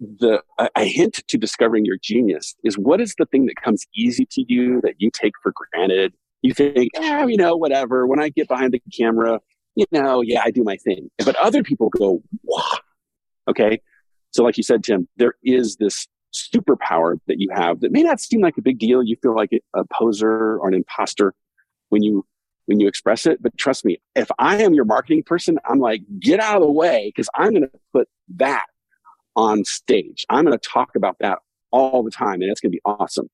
the 0.00 0.42
a 0.76 0.84
hint 0.84 1.22
to 1.28 1.36
discovering 1.36 1.84
your 1.84 1.98
genius 2.02 2.54
is 2.64 2.78
what 2.78 3.00
is 3.00 3.14
the 3.18 3.26
thing 3.26 3.46
that 3.46 3.56
comes 3.62 3.86
easy 3.94 4.26
to 4.30 4.44
you 4.48 4.80
that 4.82 4.94
you 4.98 5.10
take 5.12 5.34
for 5.42 5.52
granted? 5.72 6.14
You 6.42 6.54
think 6.54 6.90
ah, 6.98 7.26
you 7.26 7.36
know 7.36 7.56
whatever. 7.56 8.06
When 8.06 8.20
i 8.20 8.30
get 8.30 8.48
behind 8.48 8.72
the 8.72 8.82
camera 8.96 9.40
you 9.80 9.86
know, 9.92 10.20
yeah, 10.20 10.42
I 10.44 10.50
do 10.50 10.62
my 10.62 10.76
thing. 10.76 11.10
But 11.24 11.36
other 11.36 11.62
people 11.62 11.88
go, 11.88 12.22
wow. 12.42 12.78
Okay. 13.48 13.80
So, 14.30 14.44
like 14.44 14.56
you 14.56 14.62
said, 14.62 14.84
Tim, 14.84 15.08
there 15.16 15.34
is 15.42 15.76
this 15.76 16.06
superpower 16.32 17.18
that 17.26 17.40
you 17.40 17.48
have 17.52 17.80
that 17.80 17.90
may 17.90 18.02
not 18.02 18.20
seem 18.20 18.40
like 18.40 18.56
a 18.56 18.62
big 18.62 18.78
deal. 18.78 19.02
You 19.02 19.16
feel 19.20 19.34
like 19.34 19.50
a 19.74 19.84
poser 19.92 20.58
or 20.58 20.68
an 20.68 20.74
imposter 20.74 21.34
when 21.88 22.02
you 22.02 22.24
when 22.66 22.78
you 22.78 22.86
express 22.86 23.26
it. 23.26 23.42
But 23.42 23.56
trust 23.58 23.84
me, 23.84 24.00
if 24.14 24.30
I 24.38 24.62
am 24.62 24.74
your 24.74 24.84
marketing 24.84 25.24
person, 25.24 25.58
I'm 25.68 25.80
like, 25.80 26.02
get 26.20 26.38
out 26.38 26.56
of 26.56 26.62
the 26.62 26.70
way 26.70 27.10
because 27.14 27.28
I'm 27.34 27.50
going 27.50 27.62
to 27.62 27.70
put 27.92 28.08
that 28.36 28.66
on 29.34 29.64
stage. 29.64 30.24
I'm 30.30 30.44
going 30.44 30.56
to 30.56 30.68
talk 30.68 30.94
about 30.94 31.16
that 31.20 31.38
all 31.72 32.02
the 32.02 32.10
time, 32.10 32.42
and 32.42 32.50
it's 32.50 32.60
going 32.60 32.70
to 32.70 32.76
be 32.76 32.82
awesome. 32.84 33.28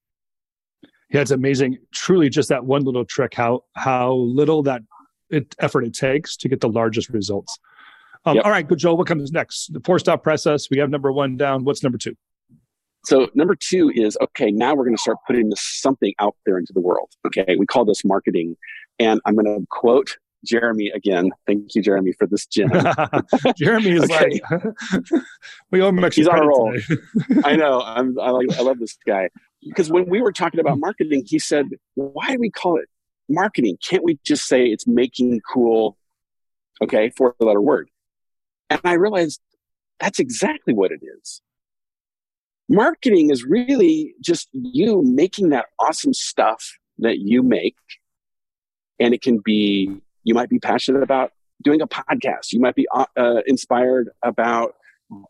Yeah, 1.11 1.21
it's 1.21 1.31
amazing. 1.31 1.79
Truly, 1.93 2.31
just 2.31 2.49
that 2.49 2.65
one 2.65 2.83
little 2.83 3.05
trick. 3.05 3.35
How 3.35 3.65
how 3.75 4.15
little 4.15 4.63
that 4.65 4.83
it, 5.31 5.55
effort 5.59 5.85
it 5.85 5.95
takes 5.95 6.37
to 6.39 6.49
get 6.49 6.61
the 6.61 6.69
largest 6.69 7.11
results. 7.11 7.59
Um, 8.25 8.37
yep. 8.37 8.45
All 8.45 8.51
right, 8.51 8.67
good, 8.67 8.79
Joel. 8.79 8.97
What 8.97 9.07
comes 9.07 9.31
next? 9.31 9.73
The 9.73 9.81
four 9.81 9.99
stop 9.99 10.23
process. 10.23 10.69
We 10.71 10.79
have 10.79 10.91
number 10.91 11.13
one 11.13 11.37
down. 11.37 11.65
What's 11.65 11.83
number 11.83 11.99
two? 11.99 12.17
So 13.05 13.29
number 13.35 13.55
two 13.55 13.93
is 13.95 14.19
okay. 14.21 14.51
Now 14.51 14.75
we're 14.75 14.85
going 14.85 14.97
to 14.97 15.01
start 15.01 15.19
putting 15.29 15.49
this 15.49 15.63
something 15.63 16.13
out 16.19 16.35
there 16.45 16.59
into 16.59 16.73
the 16.73 16.81
world. 16.81 17.11
Okay, 17.25 17.57
we 17.57 17.65
call 17.65 17.85
this 17.85 18.05
marketing, 18.05 18.57
and 18.99 19.21
I'm 19.25 19.37
going 19.37 19.47
to 19.47 19.65
quote 19.71 20.19
Jeremy 20.45 20.89
again. 20.89 21.31
Thank 21.47 21.77
you, 21.77 21.83
Jeremy, 21.83 22.13
for 22.19 22.27
this 22.27 22.47
gem. 22.47 22.71
Jeremy 23.57 23.93
is 23.93 24.11
like 24.11 24.43
we 25.71 25.81
owe 25.83 25.89
him 25.89 26.03
extra 26.03 26.23
He's 26.23 26.29
on 26.29 26.41
a 26.41 26.47
roll. 26.47 26.77
I 27.45 27.55
know. 27.57 27.81
I'm, 27.83 28.19
I 28.19 28.31
like. 28.31 28.53
I 28.59 28.63
love 28.63 28.81
this 28.81 28.99
guy 29.07 29.29
because 29.63 29.89
when 29.89 30.09
we 30.09 30.21
were 30.21 30.33
talking 30.33 30.59
about 30.59 30.81
marketing, 30.81 31.23
he 31.27 31.39
said, 31.39 31.67
"Why 31.95 32.33
do 32.33 32.41
we 32.41 32.51
call 32.51 32.77
it 32.77 32.89
marketing. 33.29 33.79
Can't 33.87 34.05
we 34.05 34.19
just 34.25 34.47
say 34.47 34.67
it's 34.67 34.87
making 34.87 35.41
cool, 35.53 35.97
okay, 36.83 37.11
four 37.11 37.35
letter 37.41 37.61
word? 37.61 37.91
And 38.71 38.81
I 38.85 38.95
realized 38.95 39.41
that's 40.01 40.19
exactly 40.19 40.75
what 40.75 40.93
it 40.93 41.01
is. 41.03 41.41
Marketing 42.69 43.31
is 43.31 43.45
really 43.45 44.15
just 44.21 44.49
you 44.53 45.03
making 45.03 45.51
that 45.51 45.67
awesome 45.79 46.13
stuff 46.13 46.79
that 46.99 47.19
you 47.19 47.43
make. 47.43 47.77
And 48.99 49.15
it 49.15 49.23
can 49.23 49.39
be, 49.39 50.01
you 50.25 50.35
might 50.35 50.49
be 50.49 50.59
passionate 50.59 51.03
about 51.03 51.33
doing 51.63 51.81
a 51.81 51.87
podcast. 51.87 52.53
You 52.53 52.61
might 52.61 52.75
be 52.75 52.87
uh, 52.93 53.07
uh 53.17 53.43
inspired 53.47 54.09
about 54.23 54.75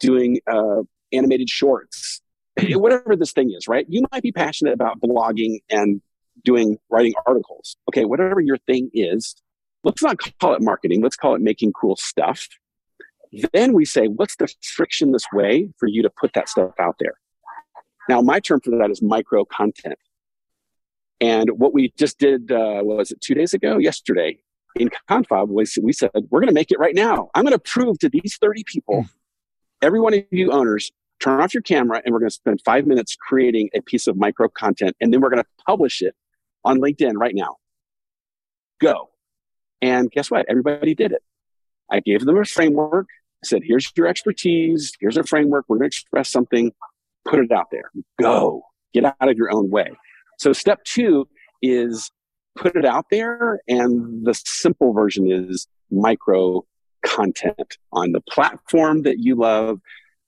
doing 0.00 0.40
uh, 0.46 0.82
animated 1.12 1.50
shorts, 1.50 2.20
whatever 2.70 3.16
this 3.16 3.32
thing 3.32 3.52
is, 3.52 3.68
right? 3.68 3.86
You 3.88 4.06
might 4.12 4.22
be 4.22 4.32
passionate 4.32 4.74
about 4.74 5.00
blogging 5.00 5.58
and 5.70 6.00
doing 6.46 6.78
writing 6.88 7.12
articles. 7.26 7.76
Okay, 7.90 8.06
whatever 8.06 8.40
your 8.40 8.56
thing 8.56 8.88
is, 8.94 9.34
let's 9.84 10.02
not 10.02 10.16
call 10.40 10.54
it 10.54 10.62
marketing, 10.62 11.02
let's 11.02 11.16
call 11.16 11.34
it 11.34 11.42
making 11.42 11.74
cool 11.74 11.96
stuff. 11.96 12.48
Then 13.52 13.74
we 13.74 13.84
say, 13.84 14.06
what's 14.06 14.36
the 14.36 14.48
frictionless 14.62 15.24
way 15.32 15.68
for 15.76 15.88
you 15.88 16.02
to 16.02 16.08
put 16.08 16.32
that 16.32 16.48
stuff 16.48 16.72
out 16.80 16.96
there? 16.98 17.18
Now, 18.08 18.22
my 18.22 18.40
term 18.40 18.60
for 18.60 18.70
that 18.78 18.90
is 18.90 19.02
micro 19.02 19.44
content. 19.44 19.98
And 21.20 21.50
what 21.50 21.74
we 21.74 21.92
just 21.98 22.18
did, 22.18 22.52
uh, 22.52 22.80
was 22.82 23.10
it 23.10 23.20
two 23.20 23.34
days 23.34 23.52
ago? 23.52 23.78
Yesterday 23.78 24.38
in 24.76 24.90
Confab, 25.08 25.48
we, 25.48 25.64
we 25.82 25.92
said, 25.92 26.10
we're 26.30 26.40
going 26.40 26.48
to 26.48 26.54
make 26.54 26.70
it 26.70 26.78
right 26.78 26.94
now. 26.94 27.30
I'm 27.34 27.44
going 27.44 27.52
to 27.52 27.58
prove 27.58 27.98
to 28.00 28.08
these 28.08 28.38
30 28.40 28.64
people, 28.64 29.02
hmm. 29.02 29.08
every 29.82 30.00
one 30.00 30.14
of 30.14 30.24
you 30.30 30.52
owners, 30.52 30.92
turn 31.18 31.40
off 31.40 31.54
your 31.54 31.62
camera 31.62 32.00
and 32.04 32.12
we're 32.12 32.20
going 32.20 32.30
to 32.30 32.34
spend 32.34 32.60
five 32.64 32.86
minutes 32.86 33.16
creating 33.16 33.70
a 33.74 33.80
piece 33.80 34.06
of 34.06 34.16
micro 34.16 34.48
content. 34.48 34.94
And 35.00 35.12
then 35.12 35.20
we're 35.20 35.30
going 35.30 35.42
to 35.42 35.48
publish 35.66 36.02
it 36.02 36.14
on 36.66 36.80
LinkedIn 36.80 37.14
right 37.14 37.34
now. 37.34 37.56
Go. 38.80 39.08
And 39.80 40.10
guess 40.10 40.30
what? 40.30 40.46
Everybody 40.48 40.94
did 40.94 41.12
it. 41.12 41.22
I 41.90 42.00
gave 42.00 42.24
them 42.24 42.36
a 42.36 42.44
framework. 42.44 43.06
I 43.42 43.46
said, 43.46 43.62
here's 43.64 43.90
your 43.96 44.08
expertise. 44.08 44.92
Here's 45.00 45.16
a 45.16 45.22
framework. 45.22 45.66
We're 45.68 45.76
going 45.76 45.90
to 45.90 45.94
express 45.94 46.28
something. 46.30 46.72
Put 47.24 47.38
it 47.38 47.52
out 47.52 47.66
there. 47.70 47.90
Go. 48.20 48.62
Get 48.92 49.04
out 49.04 49.14
of 49.20 49.36
your 49.36 49.52
own 49.52 49.70
way. 49.70 49.92
So 50.38 50.52
step 50.52 50.82
two 50.84 51.28
is 51.62 52.10
put 52.56 52.74
it 52.76 52.84
out 52.84 53.06
there. 53.10 53.60
And 53.68 54.26
the 54.26 54.34
simple 54.34 54.92
version 54.92 55.30
is 55.30 55.68
micro 55.90 56.64
content 57.04 57.78
on 57.92 58.12
the 58.12 58.20
platform 58.20 59.02
that 59.02 59.18
you 59.20 59.36
love. 59.36 59.80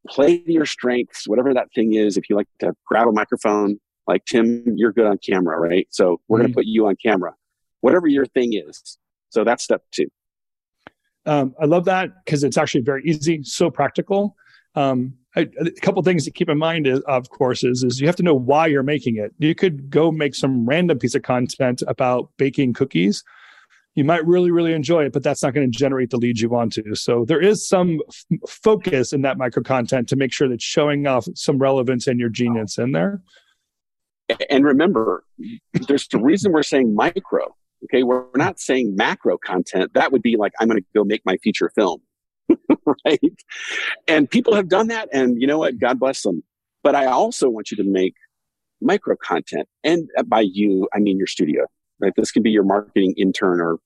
Play 0.09 0.39
to 0.39 0.53
your 0.53 0.67
strengths, 0.67 1.27
whatever 1.27 1.53
that 1.55 1.73
thing 1.75 1.95
is. 1.95 2.17
If 2.17 2.31
you 2.31 2.37
like 2.37 2.47
to 2.61 2.75
grab 2.87 3.09
a 3.09 3.13
microphone, 3.13 3.81
like 4.09 4.25
tim 4.25 4.65
you're 4.75 4.93
good 4.93 5.07
on 5.07 5.19
camera 5.19 5.59
right? 5.59 5.87
So 5.91 6.21
we're 6.27 6.39
mm-hmm. 6.39 6.43
going 6.43 6.53
to 6.53 6.55
put 6.57 6.67
you 6.67 6.87
on 6.89 6.97
camera. 6.97 7.35
Whatever 7.81 8.09
your 8.09 8.27
thing 8.27 8.55
is. 8.55 8.99
So 9.29 9.45
that's 9.45 9.63
step 9.63 9.83
two. 9.93 10.09
Um, 11.27 11.55
i 11.61 11.67
love 11.67 11.85
that 11.85 12.25
because 12.25 12.43
it's 12.43 12.57
actually 12.57 12.81
very 12.81 13.03
easy 13.05 13.43
so 13.43 13.71
practical. 13.71 14.35
Um, 14.75 15.15
I, 15.37 15.49
a 15.61 15.71
couple 15.83 16.03
things 16.03 16.25
to 16.25 16.31
keep 16.31 16.49
in 16.49 16.59
mind 16.59 16.87
is, 16.87 17.01
of 17.01 17.29
course 17.29 17.63
is, 17.63 17.83
is 17.83 18.01
you 18.01 18.07
have 18.07 18.17
to 18.17 18.23
know 18.23 18.35
why 18.35 18.67
you're 18.67 18.83
making 18.83 19.17
it. 19.17 19.35
You 19.39 19.55
could 19.55 19.91
go 19.91 20.11
make 20.11 20.35
some 20.35 20.67
random 20.67 20.99
piece 20.99 21.15
of 21.15 21.23
content 21.23 21.83
about 21.87 22.31
baking 22.39 22.73
cookies. 22.73 23.23
You 23.95 24.05
might 24.05 24.25
really 24.27 24.51
really 24.51 24.73
enjoy 24.73 25.05
it 25.05 25.13
but 25.13 25.23
that's 25.23 25.43
not 25.43 25.55
going 25.55 25.71
to 25.71 25.79
generate 25.79 26.11
the 26.11 26.17
leads 26.17 26.41
you 26.41 26.49
want 26.49 26.73
to. 26.75 26.95
So 26.95 27.25
there 27.27 27.43
is 27.43 27.69
some 27.69 28.01
f- 28.09 28.39
focus 28.49 29.13
in 29.13 29.23
that 29.23 29.37
micro 29.37 29.63
content 29.63 30.09
to 30.09 30.17
make 30.17 30.33
sure 30.33 30.49
that 30.49 30.63
showing 30.63 31.07
off 31.07 31.27
some 31.35 31.59
relevance 31.59 32.07
and 32.07 32.19
your 32.19 32.31
genius 32.31 32.79
in 32.79 32.93
there 32.93 33.21
and 34.51 34.65
remember, 34.65 35.25
there's 35.73 36.09
the 36.09 36.19
reason 36.19 36.53
we're 36.53 36.63
saying 36.63 36.95
micro. 36.95 37.55
Okay, 37.85 38.03
we're 38.03 38.25
not 38.35 38.59
saying 38.59 38.97
macro 38.97 39.39
content. 39.39 39.93
That 39.95 40.13
would 40.13 40.23
be 40.23 40.37
like 40.37 40.53
I'm 40.61 40.69
going 40.69 40.81
to 40.81 40.87
go 40.95 41.05
make 41.05 41.23
my 41.25 41.37
feature 41.39 41.71
film, 41.75 42.01
right? 43.05 43.21
And 44.07 44.29
people 44.29 44.55
have 44.55 44.69
done 44.69 44.89
that, 44.89 45.09
and 45.13 45.41
you 45.41 45.47
know 45.47 45.59
what? 45.59 45.79
God 45.79 45.99
bless 45.99 46.23
them. 46.23 46.43
But 46.83 46.95
I 46.95 47.07
also 47.07 47.49
want 47.49 47.71
you 47.71 47.77
to 47.79 47.85
make 47.85 48.15
micro 48.81 49.17
content, 49.17 49.69
and 49.85 50.09
by 50.27 50.41
you, 50.41 50.89
I 50.95 50.99
mean 50.99 51.19
your 51.19 51.27
studio. 51.27 51.67
Right? 52.01 52.13
This 52.17 52.31
can 52.31 52.43
be 52.43 52.51
your 52.51 52.65
marketing 52.65 53.15
intern 53.17 53.61
or 53.61 53.79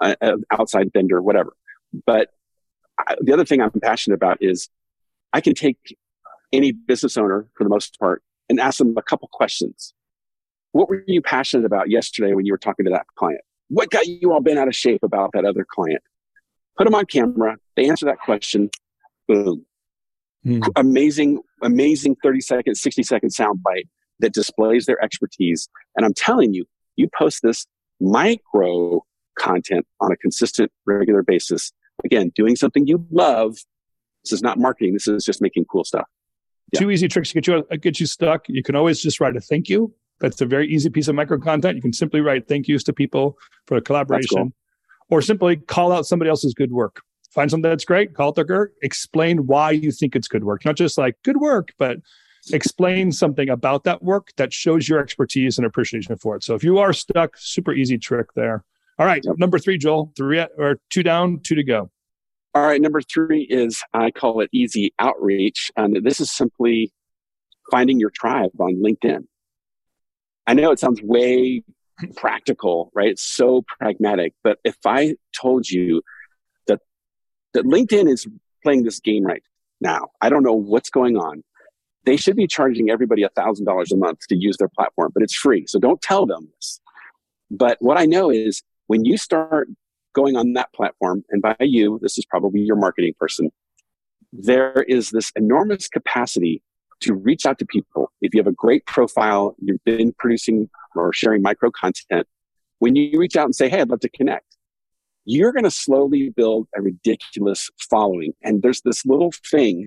uh, 0.00 0.14
uh 0.20 0.36
outside 0.50 0.92
vendor, 0.92 1.20
whatever. 1.22 1.56
But 2.06 2.30
I, 2.98 3.16
the 3.20 3.32
other 3.32 3.44
thing 3.44 3.60
I'm 3.60 3.70
passionate 3.70 4.16
about 4.16 4.38
is 4.40 4.68
I 5.32 5.40
can 5.40 5.54
take 5.54 5.96
any 6.52 6.72
business 6.72 7.16
owner, 7.16 7.46
for 7.54 7.64
the 7.64 7.70
most 7.70 7.98
part, 7.98 8.22
and 8.48 8.60
ask 8.60 8.78
them 8.78 8.94
a 8.96 9.02
couple 9.02 9.28
questions. 9.32 9.94
What 10.72 10.88
were 10.88 11.02
you 11.06 11.22
passionate 11.22 11.64
about 11.64 11.90
yesterday 11.90 12.34
when 12.34 12.46
you 12.46 12.52
were 12.52 12.58
talking 12.58 12.84
to 12.84 12.90
that 12.90 13.06
client? 13.16 13.40
What 13.68 13.90
got 13.90 14.06
you 14.06 14.32
all 14.32 14.40
bent 14.40 14.58
out 14.58 14.68
of 14.68 14.76
shape 14.76 15.02
about 15.02 15.30
that 15.32 15.44
other 15.44 15.66
client? 15.68 16.02
Put 16.76 16.84
them 16.84 16.94
on 16.94 17.06
camera. 17.06 17.56
They 17.76 17.88
answer 17.88 18.06
that 18.06 18.20
question. 18.20 18.70
Boom. 19.26 19.64
Mm. 20.46 20.66
Amazing, 20.76 21.40
amazing 21.62 22.16
30 22.22 22.40
second, 22.40 22.74
60 22.76 23.02
second 23.02 23.30
sound 23.30 23.62
bite 23.62 23.88
that 24.20 24.32
displays 24.32 24.86
their 24.86 25.02
expertise. 25.02 25.68
And 25.96 26.06
I'm 26.06 26.14
telling 26.14 26.54
you, 26.54 26.64
you 26.96 27.08
post 27.16 27.42
this 27.42 27.66
micro 28.00 29.02
content 29.38 29.86
on 30.00 30.12
a 30.12 30.16
consistent, 30.16 30.70
regular 30.86 31.22
basis. 31.22 31.72
Again, 32.04 32.30
doing 32.34 32.56
something 32.56 32.86
you 32.86 33.06
love. 33.10 33.56
This 34.24 34.32
is 34.32 34.42
not 34.42 34.58
marketing. 34.58 34.92
This 34.94 35.08
is 35.08 35.24
just 35.24 35.40
making 35.40 35.64
cool 35.70 35.84
stuff. 35.84 36.06
Yeah. 36.72 36.80
Two 36.80 36.90
easy 36.90 37.08
tricks 37.08 37.30
to 37.30 37.34
get 37.34 37.46
you 37.46 37.66
uh, 37.70 37.76
get 37.76 37.98
you 38.00 38.06
stuck. 38.06 38.44
You 38.48 38.62
can 38.62 38.76
always 38.76 39.00
just 39.00 39.20
write 39.20 39.36
a 39.36 39.40
thank 39.40 39.68
you. 39.68 39.94
That's 40.20 40.40
a 40.40 40.46
very 40.46 40.68
easy 40.68 40.90
piece 40.90 41.08
of 41.08 41.14
micro 41.14 41.38
content. 41.38 41.76
You 41.76 41.82
can 41.82 41.92
simply 41.92 42.20
write 42.20 42.48
thank 42.48 42.68
yous 42.68 42.82
to 42.84 42.92
people 42.92 43.38
for 43.66 43.76
a 43.76 43.80
collaboration, 43.80 44.36
cool. 44.36 44.52
or 45.10 45.22
simply 45.22 45.56
call 45.56 45.92
out 45.92 46.06
somebody 46.06 46.28
else's 46.28 46.54
good 46.54 46.72
work. 46.72 47.00
Find 47.30 47.50
something 47.50 47.68
that's 47.68 47.84
great, 47.84 48.14
call 48.14 48.30
it 48.30 48.34
their 48.34 48.44
good. 48.44 48.68
Explain 48.82 49.46
why 49.46 49.70
you 49.70 49.92
think 49.92 50.16
it's 50.16 50.28
good 50.28 50.44
work, 50.44 50.64
not 50.64 50.76
just 50.76 50.98
like 50.98 51.16
good 51.24 51.36
work, 51.36 51.72
but 51.78 51.98
explain 52.52 53.12
something 53.12 53.48
about 53.48 53.84
that 53.84 54.02
work 54.02 54.32
that 54.36 54.52
shows 54.52 54.88
your 54.88 54.98
expertise 54.98 55.58
and 55.58 55.66
appreciation 55.66 56.16
for 56.16 56.36
it. 56.36 56.42
So 56.42 56.54
if 56.54 56.64
you 56.64 56.78
are 56.78 56.92
stuck, 56.92 57.36
super 57.36 57.72
easy 57.72 57.98
trick 57.98 58.32
there. 58.34 58.64
All 58.98 59.06
right, 59.06 59.22
yep. 59.24 59.36
number 59.38 59.58
three, 59.58 59.78
Joel, 59.78 60.12
three 60.16 60.40
or 60.56 60.80
two 60.90 61.02
down, 61.02 61.40
two 61.44 61.54
to 61.54 61.62
go. 61.62 61.90
All 62.58 62.66
right, 62.66 62.82
number 62.82 63.00
three 63.00 63.42
is 63.42 63.84
I 63.94 64.10
call 64.10 64.40
it 64.40 64.50
easy 64.52 64.92
outreach. 64.98 65.70
And 65.76 66.04
this 66.04 66.18
is 66.18 66.32
simply 66.32 66.92
finding 67.70 68.00
your 68.00 68.10
tribe 68.10 68.50
on 68.58 68.82
LinkedIn. 68.82 69.28
I 70.44 70.54
know 70.54 70.72
it 70.72 70.80
sounds 70.80 71.00
way 71.00 71.62
practical, 72.16 72.90
right? 72.96 73.10
It's 73.10 73.24
so 73.24 73.62
pragmatic. 73.78 74.34
But 74.42 74.58
if 74.64 74.74
I 74.84 75.14
told 75.40 75.70
you 75.70 76.02
that 76.66 76.80
that 77.54 77.64
LinkedIn 77.64 78.10
is 78.10 78.26
playing 78.64 78.82
this 78.82 78.98
game 78.98 79.22
right 79.22 79.44
now. 79.80 80.08
I 80.20 80.28
don't 80.28 80.42
know 80.42 80.54
what's 80.54 80.90
going 80.90 81.16
on. 81.16 81.44
They 82.06 82.16
should 82.16 82.34
be 82.34 82.48
charging 82.48 82.90
everybody 82.90 83.22
$1,000 83.22 83.92
a 83.92 83.96
month 83.96 84.18
to 84.30 84.36
use 84.36 84.56
their 84.56 84.66
platform, 84.66 85.12
but 85.14 85.22
it's 85.22 85.36
free. 85.36 85.68
So 85.68 85.78
don't 85.78 86.02
tell 86.02 86.26
them 86.26 86.48
this. 86.56 86.80
But 87.52 87.76
what 87.78 88.00
I 88.00 88.06
know 88.06 88.30
is 88.30 88.64
when 88.88 89.04
you 89.04 89.16
start 89.16 89.68
going 90.18 90.36
on 90.36 90.54
that 90.54 90.72
platform, 90.72 91.24
and 91.30 91.40
by 91.40 91.54
you, 91.60 91.98
this 92.02 92.18
is 92.18 92.24
probably 92.26 92.60
your 92.60 92.76
marketing 92.76 93.14
person, 93.20 93.50
there 94.32 94.82
is 94.88 95.10
this 95.10 95.30
enormous 95.36 95.86
capacity 95.86 96.60
to 97.00 97.14
reach 97.14 97.46
out 97.46 97.58
to 97.60 97.66
people. 97.66 98.10
If 98.20 98.34
you 98.34 98.40
have 98.40 98.48
a 98.48 98.52
great 98.52 98.84
profile, 98.84 99.54
you've 99.62 99.84
been 99.84 100.12
producing 100.18 100.68
or 100.96 101.12
sharing 101.12 101.40
micro 101.42 101.70
content, 101.70 102.26
when 102.80 102.96
you 102.96 103.18
reach 103.18 103.36
out 103.36 103.44
and 103.44 103.54
say, 103.54 103.68
Hey, 103.68 103.80
I'd 103.80 103.90
love 103.90 104.00
to 104.00 104.08
connect, 104.08 104.56
you're 105.24 105.52
going 105.52 105.64
to 105.64 105.70
slowly 105.70 106.30
build 106.30 106.66
a 106.76 106.82
ridiculous 106.82 107.70
following. 107.88 108.32
And 108.42 108.62
there's 108.62 108.80
this 108.80 109.06
little 109.06 109.32
thing. 109.50 109.86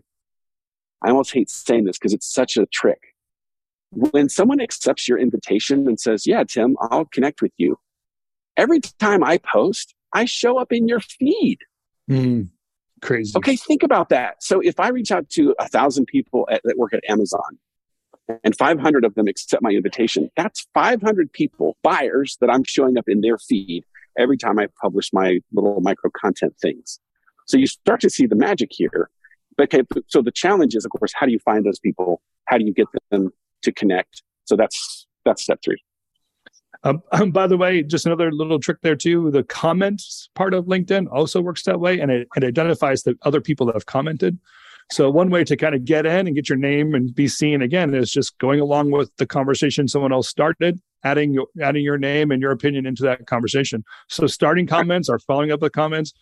I 1.04 1.10
almost 1.10 1.34
hate 1.34 1.50
saying 1.50 1.86
this 1.86 1.98
because 1.98 2.14
it's 2.14 2.32
such 2.32 2.56
a 2.56 2.66
trick. 2.68 3.00
When 3.90 4.30
someone 4.30 4.62
accepts 4.62 5.10
your 5.10 5.18
invitation 5.18 5.88
and 5.90 6.00
says, 6.00 6.26
Yeah, 6.26 6.44
Tim, 6.46 6.78
I'll 6.80 7.06
connect 7.06 7.42
with 7.42 7.52
you. 7.58 7.78
Every 8.56 8.80
time 8.80 9.24
I 9.24 9.38
post, 9.40 9.94
I 10.14 10.26
show 10.26 10.58
up 10.58 10.72
in 10.72 10.88
your 10.88 11.00
feed. 11.00 11.60
Mm, 12.10 12.50
crazy. 13.02 13.34
Okay, 13.38 13.56
think 13.56 13.84
about 13.84 14.10
that. 14.10 14.44
So 14.44 14.60
if 14.60 14.80
I 14.80 14.90
reach 14.90 15.12
out 15.12 15.30
to 15.32 15.56
a 15.60 15.68
thousand 15.68 16.06
people 16.06 16.48
at, 16.52 16.62
that 16.64 16.78
work 16.78 16.94
at 16.94 17.04
Amazon 17.10 17.60
and 18.44 18.56
500 18.56 19.06
of 19.06 19.16
them 19.16 19.28
accept 19.28 19.62
my 19.62 19.72
invitation, 19.72 20.30
that's 20.36 20.68
500 20.74 21.32
people, 21.32 21.78
buyers 21.84 22.38
that 22.42 22.50
I'm 22.50 22.64
showing 22.64 22.98
up 22.98 23.06
in 23.08 23.22
their 23.22 23.38
feed 23.38 23.86
every 24.18 24.38
time 24.38 24.60
I 24.60 24.68
publish 24.82 25.12
my 25.14 25.40
little 25.54 25.80
micro 25.82 26.12
content 26.12 26.56
things. 26.62 27.00
So 27.46 27.58
you 27.58 27.68
start 27.68 28.02
to 28.02 28.10
see 28.10 28.26
the 28.26 28.36
magic 28.36 28.70
here. 28.72 29.10
Okay, 29.60 29.84
so 30.08 30.22
the 30.22 30.32
challenge 30.32 30.76
is, 30.76 30.86
of 30.86 30.92
course, 30.92 31.12
how 31.14 31.26
do 31.26 31.32
you 31.32 31.40
find 31.40 31.66
those 31.66 31.80
people? 31.80 32.22
How 32.46 32.58
do 32.58 32.66
you 32.66 32.74
get 32.74 32.88
them 33.10 33.32
to 33.64 33.72
connect? 33.72 34.24
So 34.46 34.56
that's 34.56 35.08
that's 35.26 35.44
step 35.44 35.60
three. 35.64 35.82
Um, 36.84 37.02
by 37.32 37.48
the 37.48 37.58
way, 37.58 37.84
just 37.84 38.06
another 38.06 38.32
little 38.32 38.60
trick 38.60 38.78
there 38.82 38.96
too. 38.96 39.32
The 39.32 39.44
comments 39.44 40.30
part 40.36 40.54
of 40.54 40.66
LinkedIn 40.66 41.08
also 41.12 41.42
works 41.42 41.64
that 41.64 41.80
way, 41.80 42.00
and 42.00 42.12
it, 42.12 42.28
it 42.36 42.44
identifies 42.44 43.04
the 43.04 43.16
other 43.24 43.42
people 43.42 43.66
that 43.68 43.76
have 43.76 43.86
commented. 43.86 44.40
So 44.92 45.10
one 45.10 45.30
way 45.30 45.46
to 45.46 45.56
kind 45.56 45.74
of 45.74 45.86
get 45.86 46.06
in 46.06 46.28
and 46.28 46.36
get 46.36 46.50
your 46.50 46.58
name 46.58 46.96
and 46.96 47.16
be 47.16 47.28
seen 47.28 47.62
again 47.62 47.94
is 47.94 48.12
just 48.12 48.38
going 48.40 48.60
along 48.60 48.92
with 48.92 49.10
the 49.18 49.26
conversation 49.26 49.88
someone 49.88 50.12
else 50.12 50.28
started, 50.28 50.82
adding 51.06 51.34
your, 51.34 51.48
adding 51.62 51.84
your 51.84 51.98
name 51.98 52.30
and 52.30 52.42
your 52.42 52.52
opinion 52.52 52.86
into 52.86 53.04
that 53.04 53.26
conversation. 53.26 53.86
So 54.10 54.28
starting 54.28 54.68
comments 54.68 55.08
or 55.08 55.20
following 55.20 55.52
up 55.52 55.62
with 55.62 55.72
comments, 55.72 56.14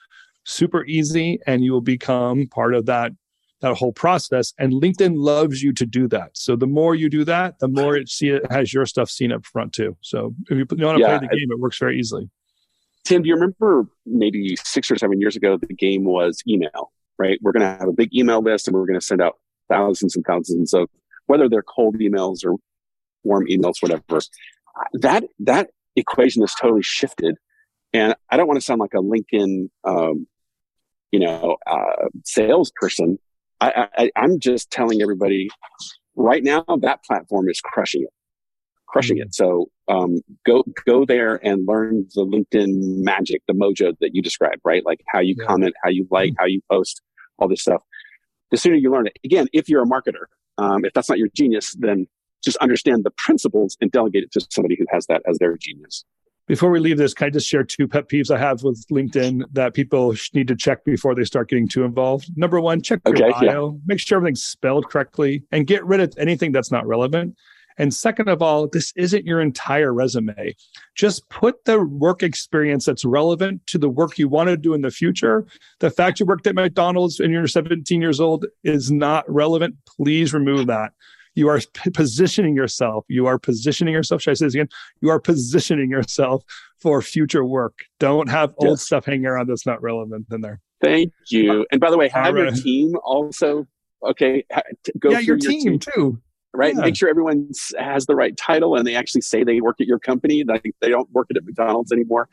super 0.46 0.86
easy, 0.86 1.40
and 1.48 1.64
you 1.64 1.74
will 1.74 1.82
become 1.82 2.46
part 2.48 2.76
of 2.76 2.86
that 2.86 3.12
that 3.62 3.76
whole 3.76 3.92
process. 3.92 4.54
And 4.58 4.74
LinkedIn 4.74 5.14
loves 5.16 5.62
you 5.62 5.74
to 5.74 5.86
do 5.86 6.08
that. 6.10 6.32
So 6.34 6.56
the 6.56 6.68
more 6.68 6.96
you 6.96 7.10
do 7.10 7.26
that, 7.26 7.60
the 7.60 7.68
more 7.68 7.96
it 7.96 8.10
see 8.10 8.30
it 8.30 8.50
has 8.52 8.74
your 8.74 8.86
stuff 8.86 9.10
seen 9.10 9.32
up 9.32 9.46
front 9.46 9.74
too. 9.74 9.98
So 10.02 10.34
if 10.50 10.58
you 10.58 10.66
want 10.86 10.98
to 10.98 11.02
yeah, 11.02 11.18
play 11.18 11.28
the 11.28 11.36
game, 11.36 11.52
it 11.52 11.60
works 11.60 11.78
very 11.78 12.00
easily. 12.00 12.30
Tim, 13.06 13.24
do 13.24 13.30
you 13.30 13.36
remember 13.36 13.88
maybe 14.06 14.56
six 14.64 14.92
or 14.92 14.98
seven 14.98 15.20
years 15.20 15.36
ago 15.36 15.58
the 15.58 15.68
game 15.74 16.06
was 16.06 16.42
email? 16.48 16.92
Right, 17.18 17.38
we're 17.42 17.52
going 17.52 17.64
to 17.64 17.78
have 17.78 17.90
a 17.90 17.94
big 17.94 18.16
email 18.16 18.42
list, 18.42 18.68
and 18.70 18.78
we're 18.78 18.86
going 18.86 19.00
to 19.00 19.06
send 19.06 19.22
out 19.22 19.40
thousands 19.68 20.16
and 20.16 20.24
thousands 20.26 20.74
of 20.74 20.88
whether 21.26 21.50
they're 21.50 21.62
cold 21.62 21.98
emails 22.00 22.46
or 22.46 22.56
warm 23.26 23.46
emails, 23.48 23.82
whatever. 23.82 24.22
That 24.94 25.26
that 25.40 25.72
equation 25.98 26.44
has 26.44 26.56
totally 26.56 26.82
shifted, 26.82 27.36
and 27.92 28.16
I 28.30 28.38
don't 28.38 28.48
want 28.48 28.58
to 28.58 28.66
sound 28.66 28.80
like 28.80 28.94
a 28.94 29.02
LinkedIn, 29.02 29.70
um, 29.84 30.28
you 31.12 31.20
know, 31.20 31.58
uh, 31.68 32.08
salesperson, 32.24 33.20
I, 33.62 33.88
I, 33.98 34.12
I'm 34.16 34.40
just 34.40 34.72
telling 34.72 35.02
everybody 35.02 35.50
right 36.16 36.44
now 36.44 36.64
that 36.82 37.04
platform 37.04 37.50
is 37.50 37.62
crushing 37.62 38.04
it, 38.04 38.14
crushing 38.88 39.18
mm-hmm. 39.18 39.28
it. 39.28 39.36
So 39.36 39.70
um, 39.88 40.22
go 40.46 40.64
go 40.86 41.06
there 41.06 41.36
and 41.46 41.68
learn 41.68 42.08
the 42.16 42.26
LinkedIn 42.26 43.04
magic, 43.04 43.42
the 43.48 43.54
mojo 43.54 43.96
that 44.00 44.16
you 44.16 44.22
described, 44.22 44.62
right? 44.64 44.86
Like 44.86 45.02
how 45.08 45.20
you 45.20 45.36
yeah. 45.38 45.46
comment, 45.46 45.74
how 45.84 45.90
you 45.90 46.08
like, 46.12 46.34
how 46.38 46.46
you 46.46 46.62
post, 46.70 47.02
all 47.38 47.48
this 47.48 47.62
stuff. 47.62 47.82
The 48.52 48.58
sooner 48.58 48.76
you 48.76 48.92
learn 48.92 49.08
it, 49.08 49.18
again, 49.24 49.48
if 49.54 49.70
you're 49.70 49.84
a 49.84 49.88
marketer, 49.88 50.26
um, 50.58 50.84
if 50.86 50.94
that's 50.94 51.10
not 51.10 51.18
your 51.18 51.30
genius, 51.36 51.76
then 51.80 52.08
just 52.44 52.58
understand 52.58 53.04
the 53.04 53.12
principles 53.12 53.78
and 53.82 53.92
delegate 53.92 54.24
it 54.24 54.32
to 54.32 54.46
somebody 54.50 54.76
who 54.78 54.86
has 54.90 55.06
that 55.08 55.22
as 55.28 55.38
their 55.40 55.58
genius. 55.58 56.06
Before 56.50 56.72
we 56.72 56.80
leave 56.80 56.98
this, 56.98 57.14
can 57.14 57.28
I 57.28 57.30
just 57.30 57.48
share 57.48 57.64
two 57.64 57.88
pet 57.88 58.10
peeves 58.10 58.32
I 58.32 58.40
have 58.40 58.64
with 58.64 58.84
LinkedIn 58.92 59.44
that 59.54 59.76
people 59.76 60.16
need 60.34 60.48
to 60.48 60.56
check 60.56 60.84
before 60.84 61.14
they 61.14 61.24
start 61.24 61.48
getting 61.48 61.68
too 61.68 61.84
involved? 61.84 62.36
Number 62.36 62.60
one, 62.60 62.82
check 62.82 63.02
okay, 63.06 63.20
your 63.20 63.34
bio, 63.34 63.72
yeah. 63.72 63.80
make 63.86 64.00
sure 64.00 64.18
everything's 64.18 64.44
spelled 64.44 64.90
correctly, 64.90 65.44
and 65.52 65.68
get 65.68 65.86
rid 65.86 66.00
of 66.00 66.12
anything 66.18 66.52
that's 66.52 66.72
not 66.72 66.88
relevant. 66.88 67.36
And 67.78 67.94
second 67.94 68.30
of 68.30 68.42
all, 68.42 68.68
this 68.68 68.92
isn't 68.96 69.28
your 69.28 69.40
entire 69.40 69.94
resume. 69.94 70.56
Just 70.96 71.30
put 71.30 71.66
the 71.66 71.86
work 71.86 72.24
experience 72.24 72.86
that's 72.86 73.06
relevant 73.06 73.68
to 73.68 73.78
the 73.78 73.88
work 73.88 74.18
you 74.18 74.28
want 74.28 74.50
to 74.50 74.58
do 74.58 74.74
in 74.74 74.82
the 74.82 74.90
future. 74.90 75.46
The 75.82 75.92
fact 75.92 76.20
you 76.20 76.26
worked 76.26 76.48
at 76.48 76.56
McDonald's 76.56 77.20
and 77.20 77.32
you're 77.32 77.46
17 77.46 78.02
years 78.02 78.20
old 78.20 78.48
is 78.64 78.92
not 78.92 79.24
relevant. 79.32 79.76
Please 79.86 80.34
remove 80.34 80.66
that 80.66 80.94
you 81.36 81.48
are 81.50 81.60
p- 81.74 81.90
positioning 81.92 82.56
yourself. 82.56 83.06
You 83.08 83.28
are 83.28 83.38
positioning 83.38 83.94
yourself. 83.94 84.22
Should 84.22 84.32
I 84.32 84.34
say 84.36 84.46
this 84.46 84.56
again? 84.56 84.70
You 85.02 85.10
are 85.10 85.20
positioning 85.20 85.90
yourself 85.90 86.44
for 86.80 87.02
future 87.02 87.46
work. 87.46 87.80
Don't 88.00 88.30
have 88.30 88.54
old 88.58 88.72
yes. 88.72 88.84
stuff 88.84 89.06
hanging 89.06 89.26
around 89.26 89.48
that's 89.48 89.66
not 89.66 89.82
relevant 89.82 90.28
in 90.32 90.42
there. 90.42 90.60
Thank 90.82 91.14
you. 91.30 91.62
Uh, 91.62 91.66
and 91.72 91.82
by 91.82 91.92
the 91.92 91.98
way, 91.98 92.10
have 92.10 92.34
right. 92.34 92.46
your 92.46 92.52
team 92.52 92.94
also 93.04 93.68
okay. 94.04 94.46
Go 94.98 95.12
yeah, 95.12 95.20
your 95.20 95.38
team, 95.38 95.62
your 95.62 95.78
team, 95.78 95.80
too. 95.80 96.22
Right. 96.54 96.74
Yeah. 96.76 96.82
Make 96.82 96.96
sure 96.96 97.10
everyone 97.10 97.50
has 97.78 98.06
the 98.06 98.16
right 98.16 98.36
title 98.36 98.76
and 98.76 98.88
they 98.88 98.96
actually 98.96 99.22
say 99.22 99.44
they 99.44 99.62
work 99.62 99.80
at 99.80 99.88
your 99.88 100.00
company. 100.00 100.44
That 100.44 100.64
they 100.82 100.90
don't 100.90 101.12
work 101.12 101.28
at 101.36 101.44
McDonald's 101.44 101.92
anymore. 101.92 102.28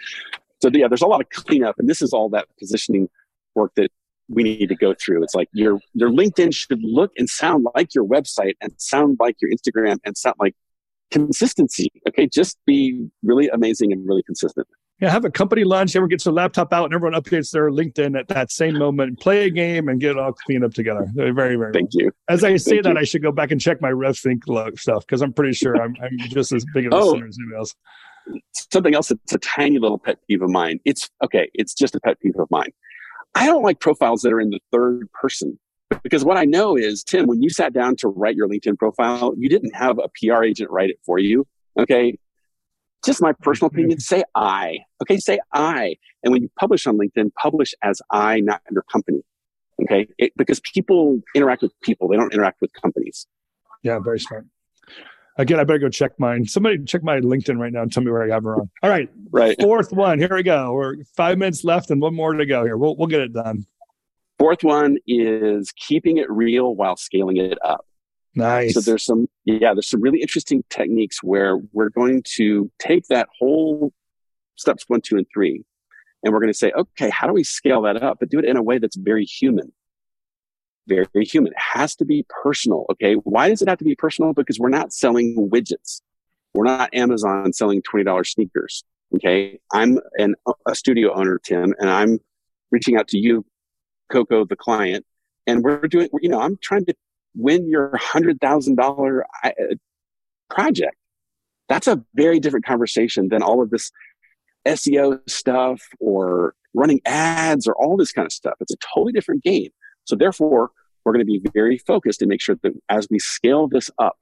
So 0.63 0.71
yeah, 0.73 0.89
there's 0.89 1.03
a 1.03 1.07
lot 1.07 1.21
of 1.21 1.29
cleanup, 1.31 1.77
and 1.79 1.89
this 1.89 2.01
is 2.01 2.13
all 2.13 2.31
that 2.31 2.47
positioning 2.59 3.09
work 3.55 3.73
that 3.77 3.91
we 4.29 4.43
need 4.43 4.69
to 4.69 4.77
go 4.77 4.95
through. 4.95 5.23
It's 5.23 5.35
like 5.35 5.49
your 5.53 5.79
your 5.95 6.11
LinkedIn 6.11 6.55
should 6.55 6.81
look 6.83 7.13
and 7.17 7.29
sound 7.29 7.67
like 7.75 7.95
your 7.95 8.05
website 8.05 8.55
and 8.61 8.73
sound 8.79 9.19
like 9.21 9.37
your 9.41 9.51
Instagram 9.51 9.99
and 10.05 10.17
sound 10.17 10.37
like 10.39 10.55
consistency. 11.11 11.91
Okay, 12.09 12.27
just 12.27 12.59
be 12.67 13.09
really 13.23 13.49
amazing 13.49 13.93
and 13.93 14.07
really 14.07 14.23
consistent. 14.23 14.67
Yeah, 15.01 15.11
have 15.11 15.27
a 15.27 15.31
company 15.31 15.63
lunch. 15.63 15.91
Everyone 15.91 16.09
gets 16.09 16.25
their 16.25 16.33
laptop 16.33 16.73
out 16.73 16.87
and 16.87 16.95
everyone 16.95 17.21
updates 17.21 17.51
their 17.51 17.71
LinkedIn 17.71 18.19
at 18.19 18.29
that 18.29 18.51
same 18.51 18.79
moment. 18.79 19.21
Play 19.21 19.45
a 19.45 19.51
game 19.51 19.89
and 19.89 20.01
get 20.01 20.13
it 20.13 20.19
all 20.19 20.33
cleaned 20.33 20.65
up 20.65 20.73
together. 20.73 21.07
Very, 21.15 21.33
very. 21.33 21.71
Thank 21.75 21.91
well. 21.95 22.07
you. 22.07 22.13
As 22.29 22.45
I 22.45 22.57
say 22.57 22.77
Thank 22.77 22.85
that, 22.85 22.95
you. 22.95 23.01
I 23.01 23.05
should 23.05 23.23
go 23.23 23.31
back 23.31 23.51
and 23.51 23.61
check 23.61 23.83
my 23.83 23.91
RevThink 23.91 24.79
stuff 24.79 25.07
because 25.07 25.21
I'm 25.21 25.35
pretty 25.35 25.53
sure 25.53 25.77
I'm, 25.81 25.95
I'm 26.03 26.19
just 26.31 26.51
as 26.53 26.65
big 26.73 26.87
of 26.87 26.95
a 26.95 26.97
oh. 26.97 27.13
sinner 27.13 27.27
as 27.27 27.37
anyone 27.39 27.59
else. 27.59 27.75
Something 28.73 28.95
else 28.95 29.09
that's 29.09 29.35
a 29.35 29.39
tiny 29.39 29.79
little 29.79 29.99
pet 29.99 30.17
peeve 30.27 30.41
of 30.41 30.49
mine. 30.49 30.81
It's 30.87 31.11
okay. 31.23 31.51
It's 31.53 31.75
just 31.75 31.95
a 31.95 32.01
pet 32.01 32.19
peeve 32.21 32.35
of 32.39 32.51
mine. 32.51 32.73
I 33.37 33.45
don't 33.45 33.63
like 33.63 33.81
profiles 33.81 34.23
that 34.23 34.33
are 34.33 34.41
in 34.41 34.49
the 34.49 34.61
third 34.73 35.13
person 35.13 35.59
because 36.03 36.25
what 36.25 36.39
I 36.39 36.47
know 36.47 36.75
is, 36.75 37.05
Tim, 37.05 37.27
when 37.27 37.43
you 37.43 37.51
sat 37.51 37.75
down 37.75 37.95
to 37.97 38.09
write 38.09 38.35
your 38.35 38.49
LinkedIn 38.49 38.79
profile, 38.79 39.35
you 39.37 39.51
didn't 39.51 39.77
have 39.77 39.99
a 39.99 40.09
PR 40.09 40.43
agent 40.43 40.71
write 40.71 40.89
it 40.89 40.99
for 41.05 41.19
you. 41.19 41.47
Okay. 41.79 42.19
Just 43.05 43.21
my 43.21 43.33
personal 43.35 43.69
mm-hmm. 43.69 43.79
opinion, 43.79 44.01
say 44.01 44.25
I. 44.35 44.79
Okay. 45.03 45.19
Say 45.19 45.39
I. 45.53 45.97
And 46.25 46.33
when 46.33 46.43
you 46.43 46.51
publish 46.59 46.87
on 46.87 46.97
LinkedIn, 46.97 47.31
publish 47.35 47.75
as 47.83 48.01
I, 48.11 48.41
not 48.41 48.63
your 48.71 48.85
company. 48.91 49.21
Okay. 49.83 50.09
It, 50.17 50.33
because 50.37 50.59
people 50.61 51.21
interact 51.35 51.61
with 51.61 51.79
people, 51.83 52.09
they 52.09 52.17
don't 52.17 52.33
interact 52.33 52.63
with 52.63 52.73
companies. 52.73 53.27
Yeah. 53.83 53.99
Very 53.99 54.19
smart. 54.19 54.47
Again, 55.39 55.61
I 55.61 55.65
better 55.65 55.79
go 55.79 55.89
check 55.91 56.13
mine. 56.19 56.47
Somebody 56.47 56.83
check 56.85 57.03
my 57.03 57.21
LinkedIn 57.21 57.59
right 57.59 57.73
now 57.73 57.83
and 57.83 57.93
tell 57.93 58.03
me 58.03 58.11
where 58.11 58.23
I 58.23 58.35
have 58.35 58.45
her 58.45 58.55
on. 58.55 58.71
All 58.83 58.91
right. 58.91 59.09
Right. 59.31 59.61
Fourth 59.61 59.93
one. 59.93 60.19
Here 60.19 60.35
we 60.35 60.43
go. 60.43 60.73
We're 60.73 60.97
five 61.15 61.37
minutes 61.37 61.63
left 61.63 61.91
and 61.91 62.01
one 62.01 62.15
more 62.15 62.33
to 62.33 62.47
go 62.47 62.65
here. 62.65 62.77
We'll, 62.79 62.97
we'll 62.97 63.09
get 63.09 63.21
it 63.21 63.35
done. 63.35 63.67
Fourth 64.39 64.65
one 64.65 64.97
is 65.07 65.73
keeping 65.73 66.17
it 66.19 66.31
real 66.31 66.75
while 66.75 66.97
scaling 66.97 67.37
it 67.37 67.59
up. 67.63 67.87
Nice. 68.35 68.75
So 68.75 68.81
there's 68.81 69.05
some, 69.05 69.29
yeah, 69.45 69.73
there's 69.75 69.89
some 69.89 70.01
really 70.03 70.21
interesting 70.21 70.63
techniques 70.69 71.23
where 71.23 71.59
we're 71.73 71.89
going 71.91 72.23
to 72.37 72.71
take 72.79 73.07
that 73.09 73.29
whole 73.39 73.93
steps 74.57 74.85
one, 74.89 75.01
two, 75.01 75.17
and 75.17 75.27
three, 75.33 75.65
and 76.23 76.33
we're 76.33 76.41
going 76.41 76.53
to 76.53 76.59
say, 76.59 76.71
okay, 76.73 77.09
how 77.11 77.27
do 77.27 77.33
we 77.33 77.45
scale 77.45 77.83
that 77.83 78.03
up, 78.03 78.19
but 78.21 78.29
do 78.29 78.39
it 78.39 78.45
in 78.45 78.57
a 78.57 78.63
way 78.63 78.79
that's 78.79 78.97
very 78.97 79.25
human 79.25 79.73
very, 80.87 81.07
human. 81.25 81.53
It 81.53 81.59
has 81.59 81.97
to 81.97 82.05
be 82.05 82.25
personal. 82.43 82.87
Okay. 82.93 83.15
Why 83.15 83.49
does 83.49 83.63
it 83.63 83.69
have 83.69 83.79
to 83.79 83.85
be 83.85 83.95
personal? 83.95 84.33
Because 84.33 84.59
we're 84.59 84.69
not 84.69 84.93
selling 84.93 85.51
widgets. 85.53 86.01
We're 86.55 86.65
not 86.65 86.95
Amazon 86.95 87.53
selling 87.53 87.83
$20 87.83 88.27
sneakers. 88.27 88.85
Okay. 89.15 89.59
I'm 89.73 89.99
an, 90.19 90.35
a 90.67 90.75
studio 90.75 91.15
owner, 91.15 91.39
Tim, 91.43 91.75
and 91.79 91.91
I'm 91.91 92.19
reaching 92.71 92.97
out 92.97 93.09
to 93.09 93.19
you, 93.19 93.45
Coco, 94.11 94.45
the 94.45 94.57
client, 94.57 95.05
and 95.47 95.63
we're 95.63 95.81
doing, 95.83 96.09
you 96.21 96.29
know, 96.29 96.41
I'm 96.41 96.59
trying 96.61 96.87
to 96.87 96.95
win 97.35 97.69
your 97.69 97.91
$100,000 97.91 99.21
uh, 99.45 99.51
project. 100.49 100.97
That's 101.69 101.87
a 101.89 102.03
very 102.15 102.41
different 102.41 102.65
conversation 102.65 103.29
than 103.29 103.43
all 103.43 103.63
of 103.63 103.71
this 103.71 103.91
SEO 104.67 105.21
stuff 105.29 105.83
or 106.01 106.55
running 106.75 107.01
ads 107.05 107.67
or 107.67 107.75
all 107.75 107.97
this 107.97 108.13
kind 108.13 108.27
of 108.27 108.33
stuff. 108.33 108.55
It's 108.61 108.73
a 108.73 108.77
totally 108.95 109.13
different 109.13 109.43
game. 109.43 109.71
So 110.07 110.17
therefore, 110.17 110.71
we're 111.05 111.13
going 111.13 111.27
to 111.27 111.31
be 111.31 111.43
very 111.53 111.79
focused 111.79 112.23
and 112.23 112.29
make 112.29 112.41
sure 112.41 112.57
that 112.63 112.73
as 112.89 113.07
we 113.11 113.19
scale 113.19 113.69
this 113.69 113.91
up, 113.99 114.17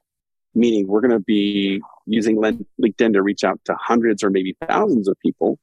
meaning 0.53 0.87
we're 0.87 1.01
going 1.01 1.11
to 1.11 1.19
be 1.19 1.81
using 2.05 2.37
LinkedIn 2.37 3.13
to 3.13 3.21
reach 3.21 3.43
out 3.43 3.59
to 3.65 3.75
hundreds 3.79 4.23
or 4.23 4.29
maybe 4.29 4.55
thousands 4.67 5.07
of 5.07 5.17
people. 5.19 5.59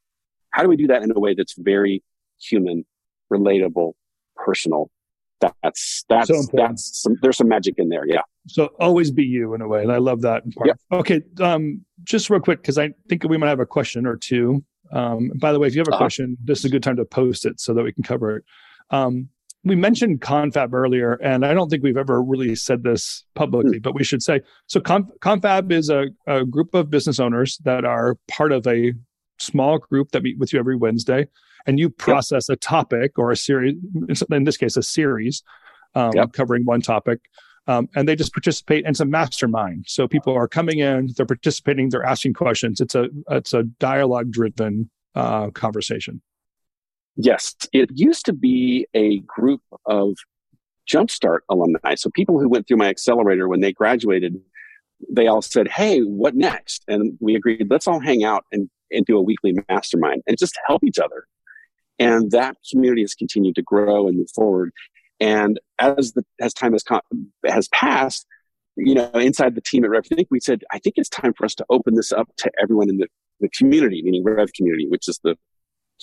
How 0.50 0.62
do 0.62 0.68
we 0.68 0.76
do 0.76 0.86
that 0.88 1.02
in 1.02 1.12
a 1.14 1.18
way 1.18 1.34
that's 1.34 1.54
very 1.56 2.02
human, 2.40 2.84
relatable, 3.32 3.92
personal? 4.36 4.90
That's 5.40 6.04
that's 6.08 6.28
so 6.28 6.42
that's 6.52 7.02
some, 7.02 7.16
there's 7.20 7.36
some 7.36 7.48
magic 7.48 7.74
in 7.78 7.88
there. 7.88 8.06
Yeah. 8.06 8.20
So 8.46 8.66
always 8.78 9.10
be 9.10 9.24
you 9.24 9.54
in 9.54 9.60
a 9.60 9.66
way, 9.66 9.82
and 9.82 9.90
I 9.90 9.98
love 9.98 10.20
that 10.22 10.44
part. 10.54 10.68
Yep. 10.68 10.80
Okay, 10.92 11.22
um, 11.40 11.84
just 12.04 12.30
real 12.30 12.40
quick 12.40 12.62
because 12.62 12.78
I 12.78 12.90
think 13.08 13.24
we 13.24 13.38
might 13.38 13.48
have 13.48 13.58
a 13.58 13.66
question 13.66 14.06
or 14.06 14.16
two. 14.16 14.62
Um, 14.92 15.32
by 15.40 15.52
the 15.52 15.58
way, 15.58 15.66
if 15.66 15.74
you 15.74 15.80
have 15.80 15.88
a 15.88 15.92
uh-huh. 15.92 15.98
question, 15.98 16.36
this 16.44 16.60
is 16.60 16.66
a 16.66 16.68
good 16.68 16.82
time 16.82 16.96
to 16.96 17.04
post 17.04 17.44
it 17.44 17.58
so 17.60 17.74
that 17.74 17.82
we 17.82 17.92
can 17.92 18.04
cover 18.04 18.36
it. 18.36 18.44
Um, 18.90 19.30
we 19.64 19.76
mentioned 19.76 20.20
confab 20.20 20.74
earlier 20.74 21.14
and 21.14 21.44
i 21.44 21.54
don't 21.54 21.68
think 21.68 21.82
we've 21.82 21.96
ever 21.96 22.22
really 22.22 22.54
said 22.54 22.82
this 22.82 23.24
publicly 23.34 23.78
mm. 23.78 23.82
but 23.82 23.94
we 23.94 24.04
should 24.04 24.22
say 24.22 24.40
so 24.66 24.80
confab 24.80 25.72
is 25.72 25.88
a, 25.88 26.06
a, 26.26 26.44
group 26.44 26.74
of 26.74 26.90
business 26.90 27.20
owners 27.20 27.58
that 27.64 27.84
are 27.84 28.16
part 28.28 28.52
of 28.52 28.66
a 28.66 28.92
small 29.38 29.78
group 29.78 30.10
that 30.12 30.22
meet 30.22 30.38
with 30.38 30.52
you 30.52 30.58
every 30.58 30.76
wednesday 30.76 31.26
and 31.66 31.78
you 31.78 31.88
process 31.88 32.48
yep. 32.48 32.56
a 32.56 32.60
topic 32.60 33.18
or 33.18 33.30
a 33.30 33.36
series 33.36 33.76
in 34.30 34.44
this 34.44 34.56
case 34.56 34.76
a 34.76 34.82
series 34.82 35.42
um, 35.94 36.12
yep. 36.14 36.32
covering 36.32 36.64
one 36.64 36.80
topic 36.80 37.20
um, 37.68 37.88
and 37.94 38.08
they 38.08 38.16
just 38.16 38.32
participate 38.32 38.84
and 38.84 38.94
it's 38.94 39.00
a 39.00 39.04
mastermind 39.04 39.84
so 39.86 40.08
people 40.08 40.34
are 40.34 40.48
coming 40.48 40.78
in 40.78 41.08
they're 41.16 41.26
participating 41.26 41.88
they're 41.88 42.04
asking 42.04 42.32
questions 42.32 42.80
it's 42.80 42.94
a 42.94 43.08
it's 43.30 43.52
a 43.52 43.62
dialogue 43.62 44.30
driven 44.30 44.90
uh, 45.14 45.50
conversation 45.50 46.20
Yes, 47.16 47.54
it 47.72 47.90
used 47.92 48.24
to 48.26 48.32
be 48.32 48.86
a 48.94 49.18
group 49.20 49.60
of 49.86 50.14
Jumpstart 50.90 51.40
alumni. 51.48 51.94
So 51.94 52.10
people 52.10 52.40
who 52.40 52.48
went 52.48 52.66
through 52.66 52.78
my 52.78 52.88
accelerator 52.88 53.48
when 53.48 53.60
they 53.60 53.72
graduated, 53.72 54.40
they 55.10 55.26
all 55.26 55.42
said, 55.42 55.68
Hey, 55.68 56.00
what 56.00 56.34
next? 56.34 56.84
And 56.88 57.16
we 57.20 57.34
agreed, 57.34 57.66
let's 57.70 57.86
all 57.86 58.00
hang 58.00 58.24
out 58.24 58.44
and, 58.50 58.68
and 58.90 59.04
do 59.04 59.16
a 59.16 59.22
weekly 59.22 59.54
mastermind 59.68 60.22
and 60.26 60.38
just 60.38 60.58
help 60.66 60.82
each 60.84 60.98
other. 60.98 61.26
And 61.98 62.30
that 62.30 62.56
community 62.70 63.02
has 63.02 63.14
continued 63.14 63.54
to 63.56 63.62
grow 63.62 64.08
and 64.08 64.16
move 64.16 64.30
forward. 64.34 64.72
And 65.20 65.60
as 65.78 66.12
the 66.12 66.24
as 66.40 66.52
time 66.52 66.72
has 66.72 66.84
has 67.46 67.68
passed, 67.68 68.26
you 68.76 68.94
know, 68.94 69.10
inside 69.10 69.54
the 69.54 69.60
team 69.60 69.84
at 69.84 69.90
RevThink, 69.90 70.26
we 70.30 70.40
said, 70.40 70.64
I 70.72 70.78
think 70.78 70.94
it's 70.96 71.08
time 71.08 71.32
for 71.34 71.44
us 71.44 71.54
to 71.56 71.66
open 71.70 71.94
this 71.94 72.10
up 72.10 72.28
to 72.38 72.50
everyone 72.60 72.88
in 72.88 72.96
the, 72.96 73.06
the 73.38 73.48
community, 73.50 74.02
meaning 74.02 74.24
Rev 74.24 74.52
community, 74.52 74.88
which 74.88 75.08
is 75.08 75.20
the 75.22 75.36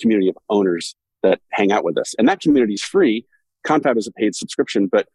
community 0.00 0.30
of 0.30 0.36
owners 0.48 0.94
that 1.22 1.40
hang 1.50 1.72
out 1.72 1.84
with 1.84 1.98
us. 1.98 2.14
And 2.18 2.28
that 2.28 2.40
community 2.40 2.74
is 2.74 2.82
free. 2.82 3.26
Confab 3.66 3.96
is 3.98 4.06
a 4.06 4.12
paid 4.12 4.34
subscription, 4.34 4.86
but 4.86 5.06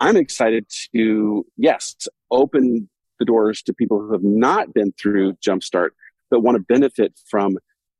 I'm 0.00 0.16
excited 0.16 0.66
to, 0.94 1.46
yes, 1.56 1.94
open 2.30 2.88
the 3.18 3.24
doors 3.24 3.62
to 3.62 3.74
people 3.74 4.00
who 4.00 4.12
have 4.12 4.24
not 4.24 4.72
been 4.72 4.92
through 5.00 5.34
Jumpstart, 5.34 5.90
but 6.30 6.40
want 6.40 6.56
to 6.56 6.62
benefit 6.62 7.18
from 7.28 7.58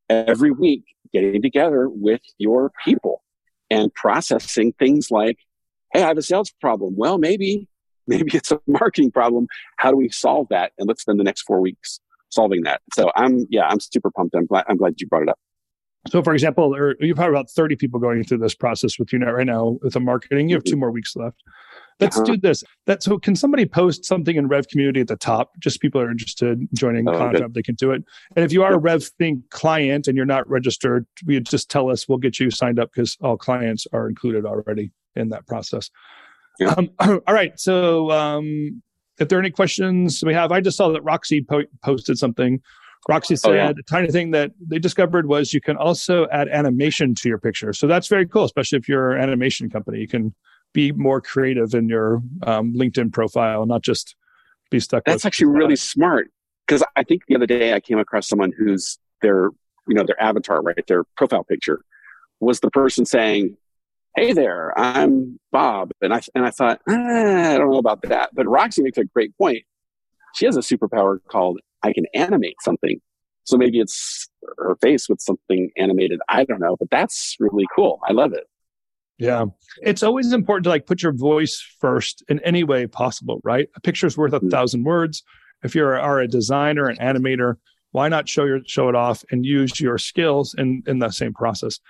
every 0.09 0.51
week 0.51 0.85
getting 1.13 1.43
together 1.43 1.89
with 1.89 2.23
your 2.39 2.73
people 2.85 3.23
and 3.71 3.93
processing 3.95 4.73
things 4.79 5.11
like, 5.11 5.39
hey, 5.93 6.03
I 6.03 6.09
have 6.09 6.19
a 6.19 6.23
sales 6.23 6.53
problem. 6.61 6.95
Well, 6.97 7.19
maybe, 7.19 7.69
maybe 8.07 8.37
it's 8.37 8.51
a 8.51 8.61
marketing 8.67 9.13
problem. 9.13 9.47
How 9.77 9.91
do 9.91 9.97
we 9.97 10.09
solve 10.09 10.49
that? 10.51 10.73
And 10.79 10.89
let's 10.89 11.03
spend 11.03 11.21
the 11.21 11.25
next 11.25 11.43
four 11.43 11.61
weeks 11.61 12.01
solving 12.31 12.63
that. 12.63 12.81
So 12.95 13.11
I'm, 13.15 13.47
yeah, 13.51 13.67
I'm 13.67 13.81
super 13.81 14.11
pumped. 14.11 14.35
I'm 14.35 14.47
glad, 14.47 14.65
I'm 14.69 14.77
glad 14.77 14.95
you 15.01 15.07
brought 15.07 15.23
it 15.23 15.29
up. 15.29 15.39
So, 16.09 16.23
for 16.23 16.33
example, 16.33 16.75
you 17.01 17.15
have 17.15 17.29
about 17.29 17.51
30 17.51 17.77
people 17.77 18.01
going 18.01 18.25
through 18.25 18.39
this 18.39 18.55
process 18.55 18.99
with 18.99 19.13
you 19.13 19.19
now 19.19 19.33
right 19.33 19.47
now 19.47 19.79
with 19.83 19.93
the 19.93 20.01
marketing. 20.01 20.49
You 20.49 20.57
have 20.57 20.65
two 20.65 20.77
more 20.77 20.91
weeks 20.91 21.15
left. 21.15 21.43
Let's 22.01 22.17
uh-huh. 22.17 22.25
do 22.25 22.37
this. 22.39 22.65
That 22.87 23.03
so 23.03 23.19
can 23.19 23.37
somebody 23.37 23.67
post 23.67 24.07
something 24.07 24.37
in 24.37 24.49
Rev 24.49 24.67
community 24.69 25.01
at 25.01 25.09
the 25.09 25.17
top? 25.17 25.53
Just 25.59 25.83
people 25.83 26.01
are 26.01 26.11
interested 26.11 26.59
in 26.59 26.69
joining 26.75 27.07
oh, 27.07 27.13
Confab, 27.13 27.53
they 27.53 27.63
can 27.63 27.75
do 27.75 27.91
it. 27.91 28.03
And 28.35 28.45
if 28.45 28.53
you 28.53 28.63
are 28.63 28.73
a 28.73 28.79
Rev 28.79 29.05
Think 29.19 29.51
client 29.51 30.09
and 30.09 30.17
you're 30.17 30.25
not 30.25 30.49
registered, 30.49 31.07
we 31.27 31.39
just 31.41 31.71
tell 31.71 31.91
us. 31.91 32.09
We'll 32.09 32.19
get 32.19 32.41
you 32.41 32.51
signed 32.51 32.79
up 32.79 32.91
because 32.95 33.19
all 33.21 33.37
clients 33.37 33.87
are 33.93 34.09
included 34.09 34.47
already 34.47 34.93
in 35.15 35.29
that 35.29 35.47
process. 35.47 35.91
Yeah. 36.59 36.75
Um, 36.77 36.91
all 37.01 37.35
right. 37.35 37.59
So 37.61 38.11
um, 38.11 38.83
if 39.19 39.29
there 39.29 39.39
are 39.39 39.43
any 39.43 39.51
questions 39.51 40.23
we 40.25 40.33
have, 40.33 40.51
I 40.51 40.63
just 40.63 40.79
saw 40.79 40.89
that 40.93 41.03
Roxy 41.03 41.43
po- 41.43 41.65
posted 41.85 42.17
something 42.17 42.61
Roxy 43.09 43.37
said 43.37 43.51
oh, 43.51 43.55
yeah. 43.55 43.73
the 43.73 43.83
tiny 43.83 44.09
thing 44.09 44.31
that 44.33 44.53
they 44.61 44.79
discovered 44.79 45.27
was 45.27 45.55
you 45.55 45.61
can 45.61 45.77
also 45.77 46.27
add 46.29 46.49
animation 46.49 47.15
to 47.17 47.29
your 47.29 47.39
picture. 47.39 47.73
So 47.73 47.87
that's 47.87 48.09
very 48.09 48.27
cool, 48.27 48.45
especially 48.45 48.79
if 48.79 48.89
you're 48.89 49.13
an 49.13 49.23
animation 49.23 49.71
company. 49.71 50.01
You 50.01 50.09
can 50.09 50.35
be 50.73 50.93
more 50.93 51.21
creative 51.21 51.75
in 51.75 51.89
your 51.89 52.23
um, 52.47 52.75
LinkedIn 52.75 53.13
profile, 53.13 53.65
not 53.67 53.83
just 53.83 54.15
be 54.71 54.81
stuck. 54.81 55.05
That's 55.05 55.25
actually 55.25 55.49
really 55.49 55.77
smart 55.77 56.31
because 56.67 56.85
I 56.95 57.03
think 57.03 57.23
the 57.27 57.37
other 57.37 57.47
day 57.47 57.73
I 57.73 57.81
came 57.81 57.99
across 57.99 58.29
someone 58.29 58.53
who's 58.57 58.99
their, 59.23 59.51
you 59.89 59.95
know, 59.95 60.05
their 60.05 60.21
avatar, 60.23 60.63
right, 60.63 60.87
their 60.87 61.05
profile 61.17 61.45
picture 61.45 61.85
was 62.39 62.61
the 62.61 62.71
person 62.71 63.05
saying, 63.05 63.57
"Hey 64.15 64.33
there, 64.33 64.79
I'm 64.79 65.41
Bob," 65.51 65.91
and 66.01 66.13
I 66.15 66.21
and 66.35 66.45
I 66.45 66.51
thought, 66.51 66.81
ah, 66.89 67.55
I 67.55 67.59
don't 67.59 67.71
know 67.71 67.79
about 67.79 68.03
that, 68.03 68.31
but 68.35 68.47
Roxy 68.47 68.83
makes 68.83 68.99
a 68.99 69.05
great 69.05 69.37
point. 69.37 69.65
She 70.35 70.47
has 70.47 70.57
a 70.57 70.61
superpower 70.61 71.19
called 71.29 71.61
I 71.83 71.93
can 71.93 72.05
animate 72.15 72.57
something. 72.61 73.01
So 73.45 73.57
maybe 73.57 73.81
it's 73.81 74.29
her 74.59 74.77
face 74.81 75.09
with 75.09 75.21
something 75.21 75.71
animated. 75.77 76.21
I 76.29 76.45
don't 76.45 76.61
know, 76.61 76.77
but 76.79 76.91
that's 76.91 77.37
really 77.41 77.67
cool. 77.75 78.01
I 78.09 78.13
love 78.13 78.33
it. 78.33 78.45
Yeah. 79.19 79.47
It's 79.83 80.03
always 80.03 80.33
important 80.33 80.65
to 80.65 80.71
like 80.71 80.87
put 80.87 81.03
your 81.03 81.13
voice 81.13 81.63
first 81.79 82.25
in 82.29 82.41
any 82.41 82.65
way 82.65 82.87
possible, 82.87 83.41
right? 83.45 83.69
A 83.77 83.81
picture's 83.81 84.17
worth 84.17 84.33
a 84.33 84.39
mm-hmm. 84.39 84.49
thousand 84.49 84.85
words. 84.85 85.23
If 85.63 85.75
you 85.75 85.85
are 85.85 86.21
a 86.21 86.29
designer, 86.29 86.89
an 86.89 86.97
animator, 86.97 87.57
why 87.93 88.09
not 88.09 88.29
show 88.29 88.45
your 88.45 88.61
show 88.67 88.89
it 88.89 88.95
off 88.95 89.25
and 89.31 89.45
use 89.45 89.79
your 89.81 89.99
skills 89.99 90.55
in 90.57 90.83
in 90.87 91.01
the 91.01 91.11
same 91.11 91.35
process? 91.35 91.81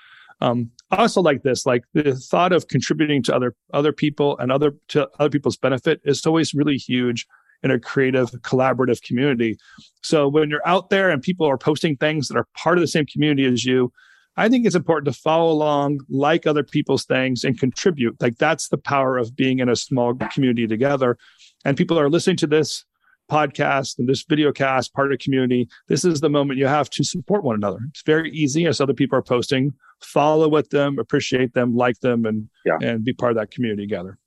Um, 0.40 0.70
I 0.90 0.96
also 0.96 1.20
like 1.20 1.42
this, 1.42 1.66
like 1.66 1.85
the 1.92 2.16
thought 2.16 2.53
of 2.53 2.66
contributing 2.66 3.22
to 3.24 3.35
other 3.35 3.55
other 3.72 3.92
people 3.92 4.37
and 4.38 4.50
other 4.50 4.72
to 4.88 5.09
other 5.18 5.31
people's 5.31 5.57
benefit 5.57 6.00
is 6.05 6.24
always 6.26 6.55
really 6.55 6.79
huge 6.79 7.26
in 7.62 7.70
a 7.70 7.79
creative, 7.79 8.31
collaborative 8.42 9.03
community. 9.03 9.57
So 10.03 10.29
when 10.29 10.51
you're 10.51 10.66
out 10.66 10.90
there 10.90 11.11
and 11.11 11.23
people 11.23 11.46
are 11.46 11.59
posting 11.59 11.96
things 11.96 12.29
that 12.29 12.37
are 12.37 12.46
part 12.57 12.79
of 12.79 12.83
the 12.83 12.88
same 12.88 13.07
community 13.07 13.44
as 13.44 13.64
you, 13.64 13.92
I 14.37 14.49
think 14.49 14.64
it's 14.64 14.77
important 14.77 15.12
to 15.14 15.20
follow 15.20 15.51
along, 15.51 16.01
like 16.09 16.46
other 16.46 16.62
people's 16.62 17.05
things, 17.05 17.44
and 17.44 17.59
contribute. 17.59 18.16
Like 18.20 18.38
that's 18.38 18.68
the 18.68 18.79
power 18.79 19.18
of 19.18 19.37
being 19.37 19.59
in 19.59 19.68
a 19.68 19.77
small 19.77 20.14
community 20.33 20.66
together. 20.66 21.18
And 21.64 21.77
people 21.77 21.99
are 21.99 22.09
listening 22.09 22.37
to 22.38 22.46
this 22.46 22.85
podcast 23.31 23.99
and 23.99 24.09
this 24.09 24.25
video 24.29 24.53
cast, 24.53 24.94
part 24.94 25.12
of 25.12 25.18
the 25.18 25.23
community. 25.23 25.68
This 25.88 26.05
is 26.05 26.20
the 26.20 26.29
moment 26.29 26.59
you 26.59 26.66
have 26.66 26.90
to 26.90 27.05
support 27.05 27.44
one 27.44 27.55
another. 27.55 27.81
It's 27.90 28.03
very 28.03 28.31
easy 28.31 28.66
as 28.66 28.81
other 28.81 28.94
people 28.94 29.18
are 29.18 29.23
posting. 29.23 29.73
Follow 30.01 30.49
with 30.49 30.70
them, 30.70 30.99
appreciate 30.99 31.53
them, 31.55 31.77
like 31.77 32.01
them, 32.01 32.25
and 32.25 32.49
yeah. 32.64 32.79
and 32.81 33.05
be 33.05 33.12
part 33.12 33.33
of 33.33 33.37
that 33.37 33.51
community 33.51 33.83
together. 33.83 34.18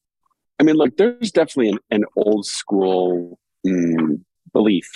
I 0.63 0.65
mean, 0.65 0.77
look, 0.77 0.95
there's 0.95 1.29
definitely 1.29 1.71
an, 1.71 1.79
an 1.91 2.05
old 2.15 2.45
school 2.45 3.37
mm, 3.67 4.21
belief 4.53 4.89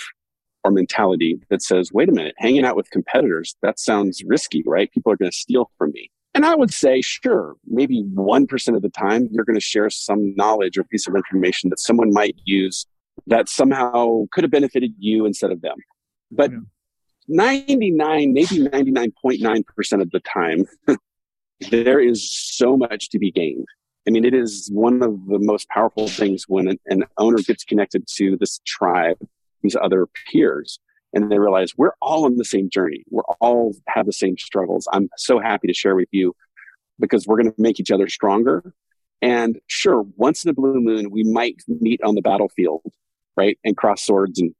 or 0.64 0.70
mentality 0.70 1.42
that 1.50 1.60
says, 1.60 1.92
wait 1.92 2.08
a 2.08 2.12
minute, 2.12 2.34
hanging 2.38 2.64
out 2.64 2.74
with 2.74 2.90
competitors, 2.90 3.54
that 3.60 3.78
sounds 3.78 4.22
risky, 4.24 4.62
right? 4.64 4.90
People 4.92 5.12
are 5.12 5.16
going 5.18 5.30
to 5.30 5.36
steal 5.36 5.70
from 5.76 5.92
me. 5.92 6.10
And 6.32 6.46
I 6.46 6.54
would 6.54 6.72
say, 6.72 7.02
sure, 7.02 7.56
maybe 7.66 8.02
1% 8.02 8.76
of 8.76 8.80
the 8.80 8.88
time 8.88 9.28
you're 9.30 9.44
going 9.44 9.58
to 9.58 9.60
share 9.60 9.90
some 9.90 10.34
knowledge 10.36 10.78
or 10.78 10.84
piece 10.84 11.06
of 11.06 11.14
information 11.14 11.68
that 11.68 11.80
someone 11.80 12.14
might 12.14 12.36
use 12.44 12.86
that 13.26 13.50
somehow 13.50 14.24
could 14.32 14.44
have 14.44 14.50
benefited 14.50 14.94
you 14.98 15.26
instead 15.26 15.52
of 15.52 15.60
them. 15.60 15.76
But 16.30 16.50
yeah. 16.50 16.60
99, 17.28 18.32
maybe 18.32 18.46
99.9% 18.46 20.00
of 20.00 20.10
the 20.12 20.20
time, 20.20 20.64
there 21.70 22.00
is 22.00 22.32
so 22.32 22.74
much 22.74 23.10
to 23.10 23.18
be 23.18 23.30
gained. 23.30 23.66
I 24.08 24.10
mean, 24.10 24.24
it 24.24 24.32
is 24.32 24.70
one 24.72 25.02
of 25.02 25.26
the 25.26 25.38
most 25.38 25.68
powerful 25.68 26.08
things 26.08 26.44
when 26.48 26.66
an, 26.66 26.78
an 26.86 27.04
owner 27.18 27.36
gets 27.46 27.62
connected 27.62 28.06
to 28.16 28.38
this 28.38 28.58
tribe, 28.64 29.18
these 29.62 29.76
other 29.76 30.06
peers, 30.32 30.80
and 31.12 31.30
they 31.30 31.38
realize 31.38 31.76
we're 31.76 31.92
all 32.00 32.24
on 32.24 32.38
the 32.38 32.44
same 32.46 32.70
journey. 32.70 33.04
We're 33.10 33.24
all 33.38 33.74
have 33.86 34.06
the 34.06 34.14
same 34.14 34.38
struggles. 34.38 34.88
I'm 34.94 35.10
so 35.18 35.40
happy 35.40 35.66
to 35.66 35.74
share 35.74 35.94
with 35.94 36.08
you 36.10 36.34
because 36.98 37.26
we're 37.26 37.36
going 37.36 37.52
to 37.52 37.60
make 37.60 37.80
each 37.80 37.90
other 37.90 38.08
stronger. 38.08 38.72
And 39.20 39.60
sure, 39.66 40.06
once 40.16 40.42
in 40.42 40.48
a 40.48 40.54
blue 40.54 40.80
moon, 40.80 41.10
we 41.10 41.22
might 41.22 41.62
meet 41.68 42.02
on 42.02 42.14
the 42.14 42.22
battlefield, 42.22 42.90
right? 43.36 43.58
And 43.62 43.76
cross 43.76 44.06
swords 44.06 44.40
and 44.40 44.54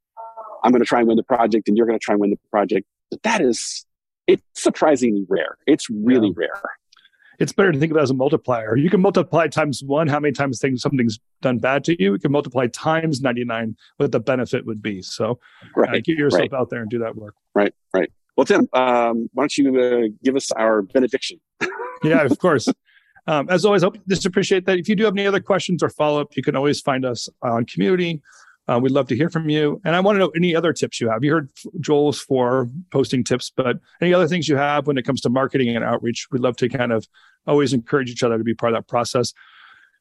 I'm 0.63 0.73
going 0.73 0.83
to 0.83 0.87
try 0.87 0.99
and 0.99 1.09
win 1.09 1.17
the 1.17 1.23
project 1.23 1.69
and 1.69 1.77
you're 1.77 1.87
going 1.87 1.99
to 1.99 2.05
try 2.05 2.13
and 2.13 2.21
win 2.21 2.31
the 2.31 2.39
project. 2.51 2.87
But 3.11 3.23
that 3.23 3.41
is, 3.41 3.87
it's 4.27 4.43
surprisingly 4.53 5.25
rare. 5.27 5.57
It's 5.67 5.89
really 5.89 6.29
yeah. 6.29 6.35
rare 6.37 6.63
it's 7.39 7.53
better 7.53 7.73
to 7.73 7.79
think 7.79 7.93
of 7.93 7.99
it 7.99 8.01
as 8.01 8.11
a 8.11 8.15
multiplier. 8.15 8.77
You 8.77 8.91
can 8.91 9.01
multiply 9.01 9.47
times 9.47 9.83
one 9.83 10.09
how 10.09 10.19
many 10.19 10.33
times 10.33 10.61
things 10.61 10.83
something's 10.83 11.21
done 11.41 11.59
bad 11.59 11.85
to 11.85 12.03
you. 12.03 12.13
You 12.13 12.19
can 12.19 12.33
multiply 12.33 12.67
times 12.67 13.21
99 13.21 13.77
what 13.97 14.13
the 14.13 14.21
benefit 14.21 14.67
would 14.67 14.83
be. 14.83 15.03
So 15.03 15.39
right, 15.77 15.97
uh, 15.97 16.01
get 16.05 16.19
yourself 16.19 16.41
right. 16.41 16.53
out 16.53 16.71
there 16.71 16.81
and 16.81 16.91
do 16.91 16.99
that 16.99 17.17
work. 17.17 17.35
Right, 17.55 17.73
right. 17.95 18.11
Well, 18.37 18.45
Tim, 18.45 18.69
um, 18.73 19.29
why 19.33 19.43
don't 19.43 19.59
you 19.59 19.81
uh, 19.81 20.09
give 20.23 20.37
us 20.37 20.53
our 20.53 20.83
benediction? 20.83 21.41
yeah, 22.03 22.23
of 22.23 22.39
course. 22.39 22.69
Um, 23.27 23.49
as 23.51 23.65
always, 23.65 23.85
I 23.85 23.89
just 24.09 24.27
appreciate 24.27 24.65
that. 24.67 24.79
If 24.79 24.89
you 24.89 24.97
do 24.97 25.05
have 25.05 25.15
any 25.15 25.27
other 25.27 25.41
questions 25.41 25.83
or 25.83 25.91
follow 25.91 26.21
up, 26.21 26.37
you 26.37 26.43
can 26.43 26.57
always 26.57 26.81
find 26.81 27.05
us 27.05 27.29
on 27.43 27.67
community. 27.67 28.23
Uh, 28.69 28.79
we'd 28.79 28.93
love 28.93 29.09
to 29.09 29.17
hear 29.17 29.31
from 29.31 29.49
you. 29.49 29.81
And 29.85 29.97
I 29.97 30.01
want 30.01 30.17
to 30.17 30.21
know 30.21 30.33
any 30.37 30.55
other 30.55 30.73
tips 30.73 31.01
you 31.01 31.09
have. 31.09 31.25
You 31.25 31.33
heard 31.33 31.51
Joel's 31.81 32.21
for 32.21 32.69
posting 32.91 33.25
tips, 33.25 33.51
but 33.55 33.79
any 34.01 34.13
other 34.13 34.29
things 34.29 34.47
you 34.49 34.57
have 34.57 34.87
when 34.87 34.99
it 34.99 35.05
comes 35.05 35.23
to 35.23 35.31
marketing 35.31 35.75
and 35.75 35.85
outreach, 35.85 36.29
we'd 36.31 36.43
love 36.43 36.57
to 36.59 36.69
kind 36.69 36.93
of 36.93 37.09
always 37.47 37.73
encourage 37.73 38.11
each 38.11 38.23
other 38.23 38.37
to 38.37 38.45
be 38.45 38.55
part 38.55 38.75
of 38.75 38.79
that 38.79 38.89
process. 38.89 39.33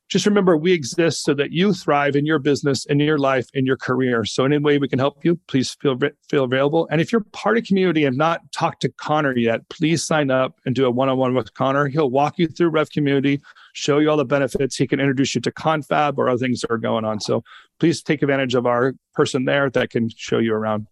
Just 0.09 0.25
remember 0.25 0.55
we 0.55 0.71
exist 0.71 1.23
so 1.23 1.33
that 1.33 1.51
you 1.51 1.73
thrive 1.73 2.15
in 2.15 2.25
your 2.25 2.39
business 2.39 2.85
in 2.85 2.97
your 2.99 3.17
life 3.17 3.47
in 3.53 3.65
your 3.65 3.75
career. 3.75 4.23
So 4.23 4.45
in 4.45 4.53
any 4.53 4.63
way 4.63 4.77
we 4.77 4.87
can 4.87 4.99
help 4.99 5.25
you 5.25 5.37
please 5.47 5.75
feel 5.81 5.99
feel 6.29 6.45
available. 6.45 6.87
And 6.89 7.01
if 7.01 7.11
you're 7.11 7.25
part 7.33 7.57
of 7.57 7.65
community 7.65 8.05
and 8.05 8.17
not 8.17 8.49
talked 8.53 8.81
to 8.83 8.89
connor 8.89 9.35
yet 9.37 9.67
please 9.67 10.05
sign 10.05 10.31
up 10.31 10.61
and 10.65 10.73
do 10.73 10.85
a 10.85 10.91
one-on-one 10.91 11.33
with 11.33 11.53
connor. 11.55 11.87
He'll 11.87 12.09
walk 12.09 12.39
you 12.39 12.47
through 12.47 12.69
rev 12.69 12.89
community 12.89 13.41
show 13.73 13.99
you 13.99 14.09
all 14.09 14.17
the 14.17 14.25
benefits. 14.25 14.75
He 14.75 14.87
can 14.87 14.99
introduce 14.99 15.35
you 15.35 15.41
to 15.41 15.51
confab 15.51 16.17
or 16.17 16.29
other 16.29 16.39
things 16.39 16.61
that 16.61 16.71
are 16.71 16.79
going 16.79 17.05
on. 17.05 17.19
So 17.19 17.43
please 17.79 18.01
take 18.01 18.21
advantage 18.21 18.55
of 18.55 18.65
our 18.65 18.93
person 19.13 19.45
there 19.45 19.69
that 19.69 19.89
can 19.89 20.09
show 20.09 20.39
you 20.39 20.53
around 20.53 20.87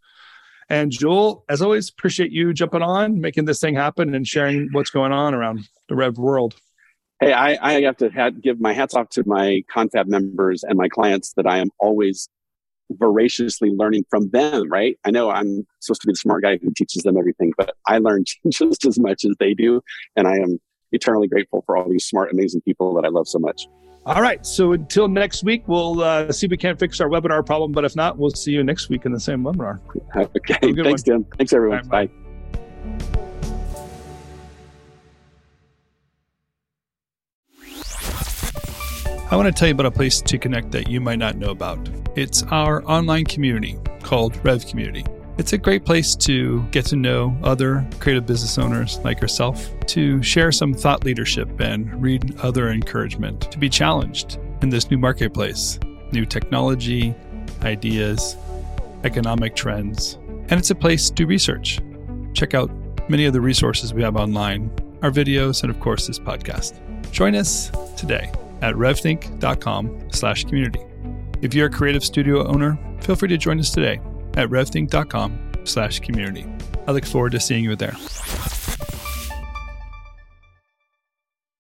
and 0.69 0.91
joel 0.91 1.43
as 1.50 1.62
always 1.62 1.89
appreciate 1.89 2.32
you 2.32 2.54
jumping 2.54 2.82
on 2.82 3.19
making 3.19 3.45
this 3.45 3.60
thing 3.60 3.76
happen 3.76 4.15
and 4.15 4.28
sharing 4.28 4.69
what's 4.71 4.89
going 4.89 5.12
on 5.12 5.34
around 5.34 5.67
the 5.89 5.95
rev 5.95 6.17
world 6.17 6.56
hey, 7.19 7.34
I, 7.34 7.58
I 7.62 7.82
have 7.82 7.98
to 7.98 8.32
give 8.41 8.60
my 8.60 8.74
hats 8.74 8.93
off 8.93 9.10
to 9.12 9.24
my 9.26 9.63
confab 9.71 10.08
members 10.08 10.63
and 10.63 10.78
my 10.78 10.89
clients 10.89 11.34
that 11.34 11.48
I 11.48 11.60
am 11.60 11.69
always 11.80 12.30
voraciously 12.91 13.71
learning 13.71 14.06
from 14.10 14.30
them, 14.30 14.69
right? 14.69 14.98
I 15.06 15.12
know 15.12 15.30
I'm 15.30 15.65
supposed 15.80 16.02
to 16.02 16.08
be 16.08 16.13
the 16.13 16.17
smart 16.17 16.43
guy 16.43 16.58
who 16.58 16.71
teaches 16.76 17.04
them 17.04 17.17
everything, 17.17 17.54
but 17.58 17.76
I 17.88 17.98
learn 17.98 18.26
just 18.50 18.86
as 18.86 19.00
much 19.00 19.26
as 19.26 19.36
they 19.39 19.54
do. 19.54 19.82
And 20.15 20.28
I 20.28 20.36
am 20.36 20.60
eternally 20.91 21.28
grateful 21.28 21.63
for 21.65 21.78
all 21.78 21.89
these 21.89 22.06
smart, 22.06 22.32
amazing 22.32 22.62
people 22.62 22.93
that 22.95 23.06
I 23.06 23.10
love 23.10 23.28
so 23.28 23.39
much. 23.39 23.67
All 24.06 24.22
right. 24.22 24.46
So 24.46 24.74
until 24.74 25.08
next 25.08 25.44
week, 25.44 25.63
we'll 25.68 26.02
uh, 26.02 26.32
see 26.32 26.46
if 26.46 26.52
we 26.52 26.58
can't 26.58 26.80
fix 26.80 27.02
our 27.02 27.10
webinar 27.10 27.44
problem. 27.46 27.72
But 27.72 27.86
if 27.86 27.96
not, 27.96 28.18
we'll 28.18 28.30
see 28.30 28.52
you 28.52 28.63
next 28.63 28.89
week 28.89 29.06
in 29.06 29.12
the 29.12 29.20
same 29.20 29.44
webinar. 29.44 29.80
Okay. 30.15 30.58
Thanks, 30.62 31.08
one. 31.08 31.24
Tim. 31.24 31.26
Thanks, 31.38 31.54
everyone. 31.54 31.88
Right, 31.89 31.89
bye. 31.89 32.08
bye. 32.08 32.26
I 39.32 39.36
want 39.36 39.48
to 39.48 39.60
tell 39.60 39.68
you 39.68 39.74
about 39.74 39.88
a 39.88 39.91
place 39.91 40.22
to 40.22 40.38
connect 40.38 40.72
that 40.72 40.88
you 40.88 41.02
might 41.02 41.18
not 41.18 41.36
know 41.36 41.50
about. 41.50 41.89
It's 42.15 42.44
our 42.44 42.84
online 42.86 43.26
community 43.26 43.78
called 44.04 44.38
Rev 44.46 44.65
Community. 44.68 45.04
It's 45.38 45.52
a 45.52 45.58
great 45.58 45.84
place 45.84 46.15
to 46.15 46.63
get 46.71 46.86
to 46.86 46.95
know 46.95 47.38
other 47.43 47.86
creative 48.00 48.26
business 48.26 48.58
owners 48.58 49.00
like 49.00 49.19
yourself, 49.19 49.69
to 49.88 50.24
share 50.24 50.50
some 50.50 50.74
thought 50.74 51.04
leadership 51.04 51.60
and 51.60 52.02
read 52.02 52.39
other 52.39 52.69
encouragement, 52.69 53.52
to 53.52 53.58
be 53.58 53.67
challenged 53.67 54.39
in 54.62 54.69
this 54.69 54.89
new 54.89 54.98
marketplace, 54.98 55.78
new 56.13 56.26
technology, 56.26 57.13
ideas, 57.63 58.38
economic 59.04 59.58
trends. 59.58 60.17
And 60.48 60.54
it's 60.54 60.69
a 60.69 60.76
place 60.76 61.10
to 61.10 61.26
research. 61.26 61.82
Check 62.34 62.54
out 62.54 62.71
many 63.10 63.26
of 63.26 63.34
the 63.34 63.41
resources 63.41 63.93
we 63.93 64.04
have 64.04 64.15
online, 64.15 64.71
our 65.02 65.12
videos, 65.12 65.63
and 65.63 65.69
of 65.69 65.82
course, 65.82 66.08
this 66.08 66.17
podcast. 66.17 66.80
Join 67.12 67.36
us 67.36 67.71
today 67.98 68.32
at 68.62 68.74
revthink.com 68.76 70.12
slash 70.13 70.45
community. 70.45 70.80
If 71.41 71.54
you're 71.54 71.67
a 71.67 71.71
creative 71.71 72.06
studio 72.06 72.48
owner, 72.48 72.80
feel 73.02 73.17
free 73.17 73.28
to 73.28 73.38
join 73.38 73.60
us 73.60 73.71
today 73.71 74.00
at 74.36 74.50
revthink.com 74.50 75.39
slash 75.63 76.00
community. 76.00 76.45
I 76.88 76.91
look 76.91 77.06
forward 77.06 77.32
to 77.32 77.39
seeing 77.39 77.63
you 77.63 77.76
there. 77.76 77.95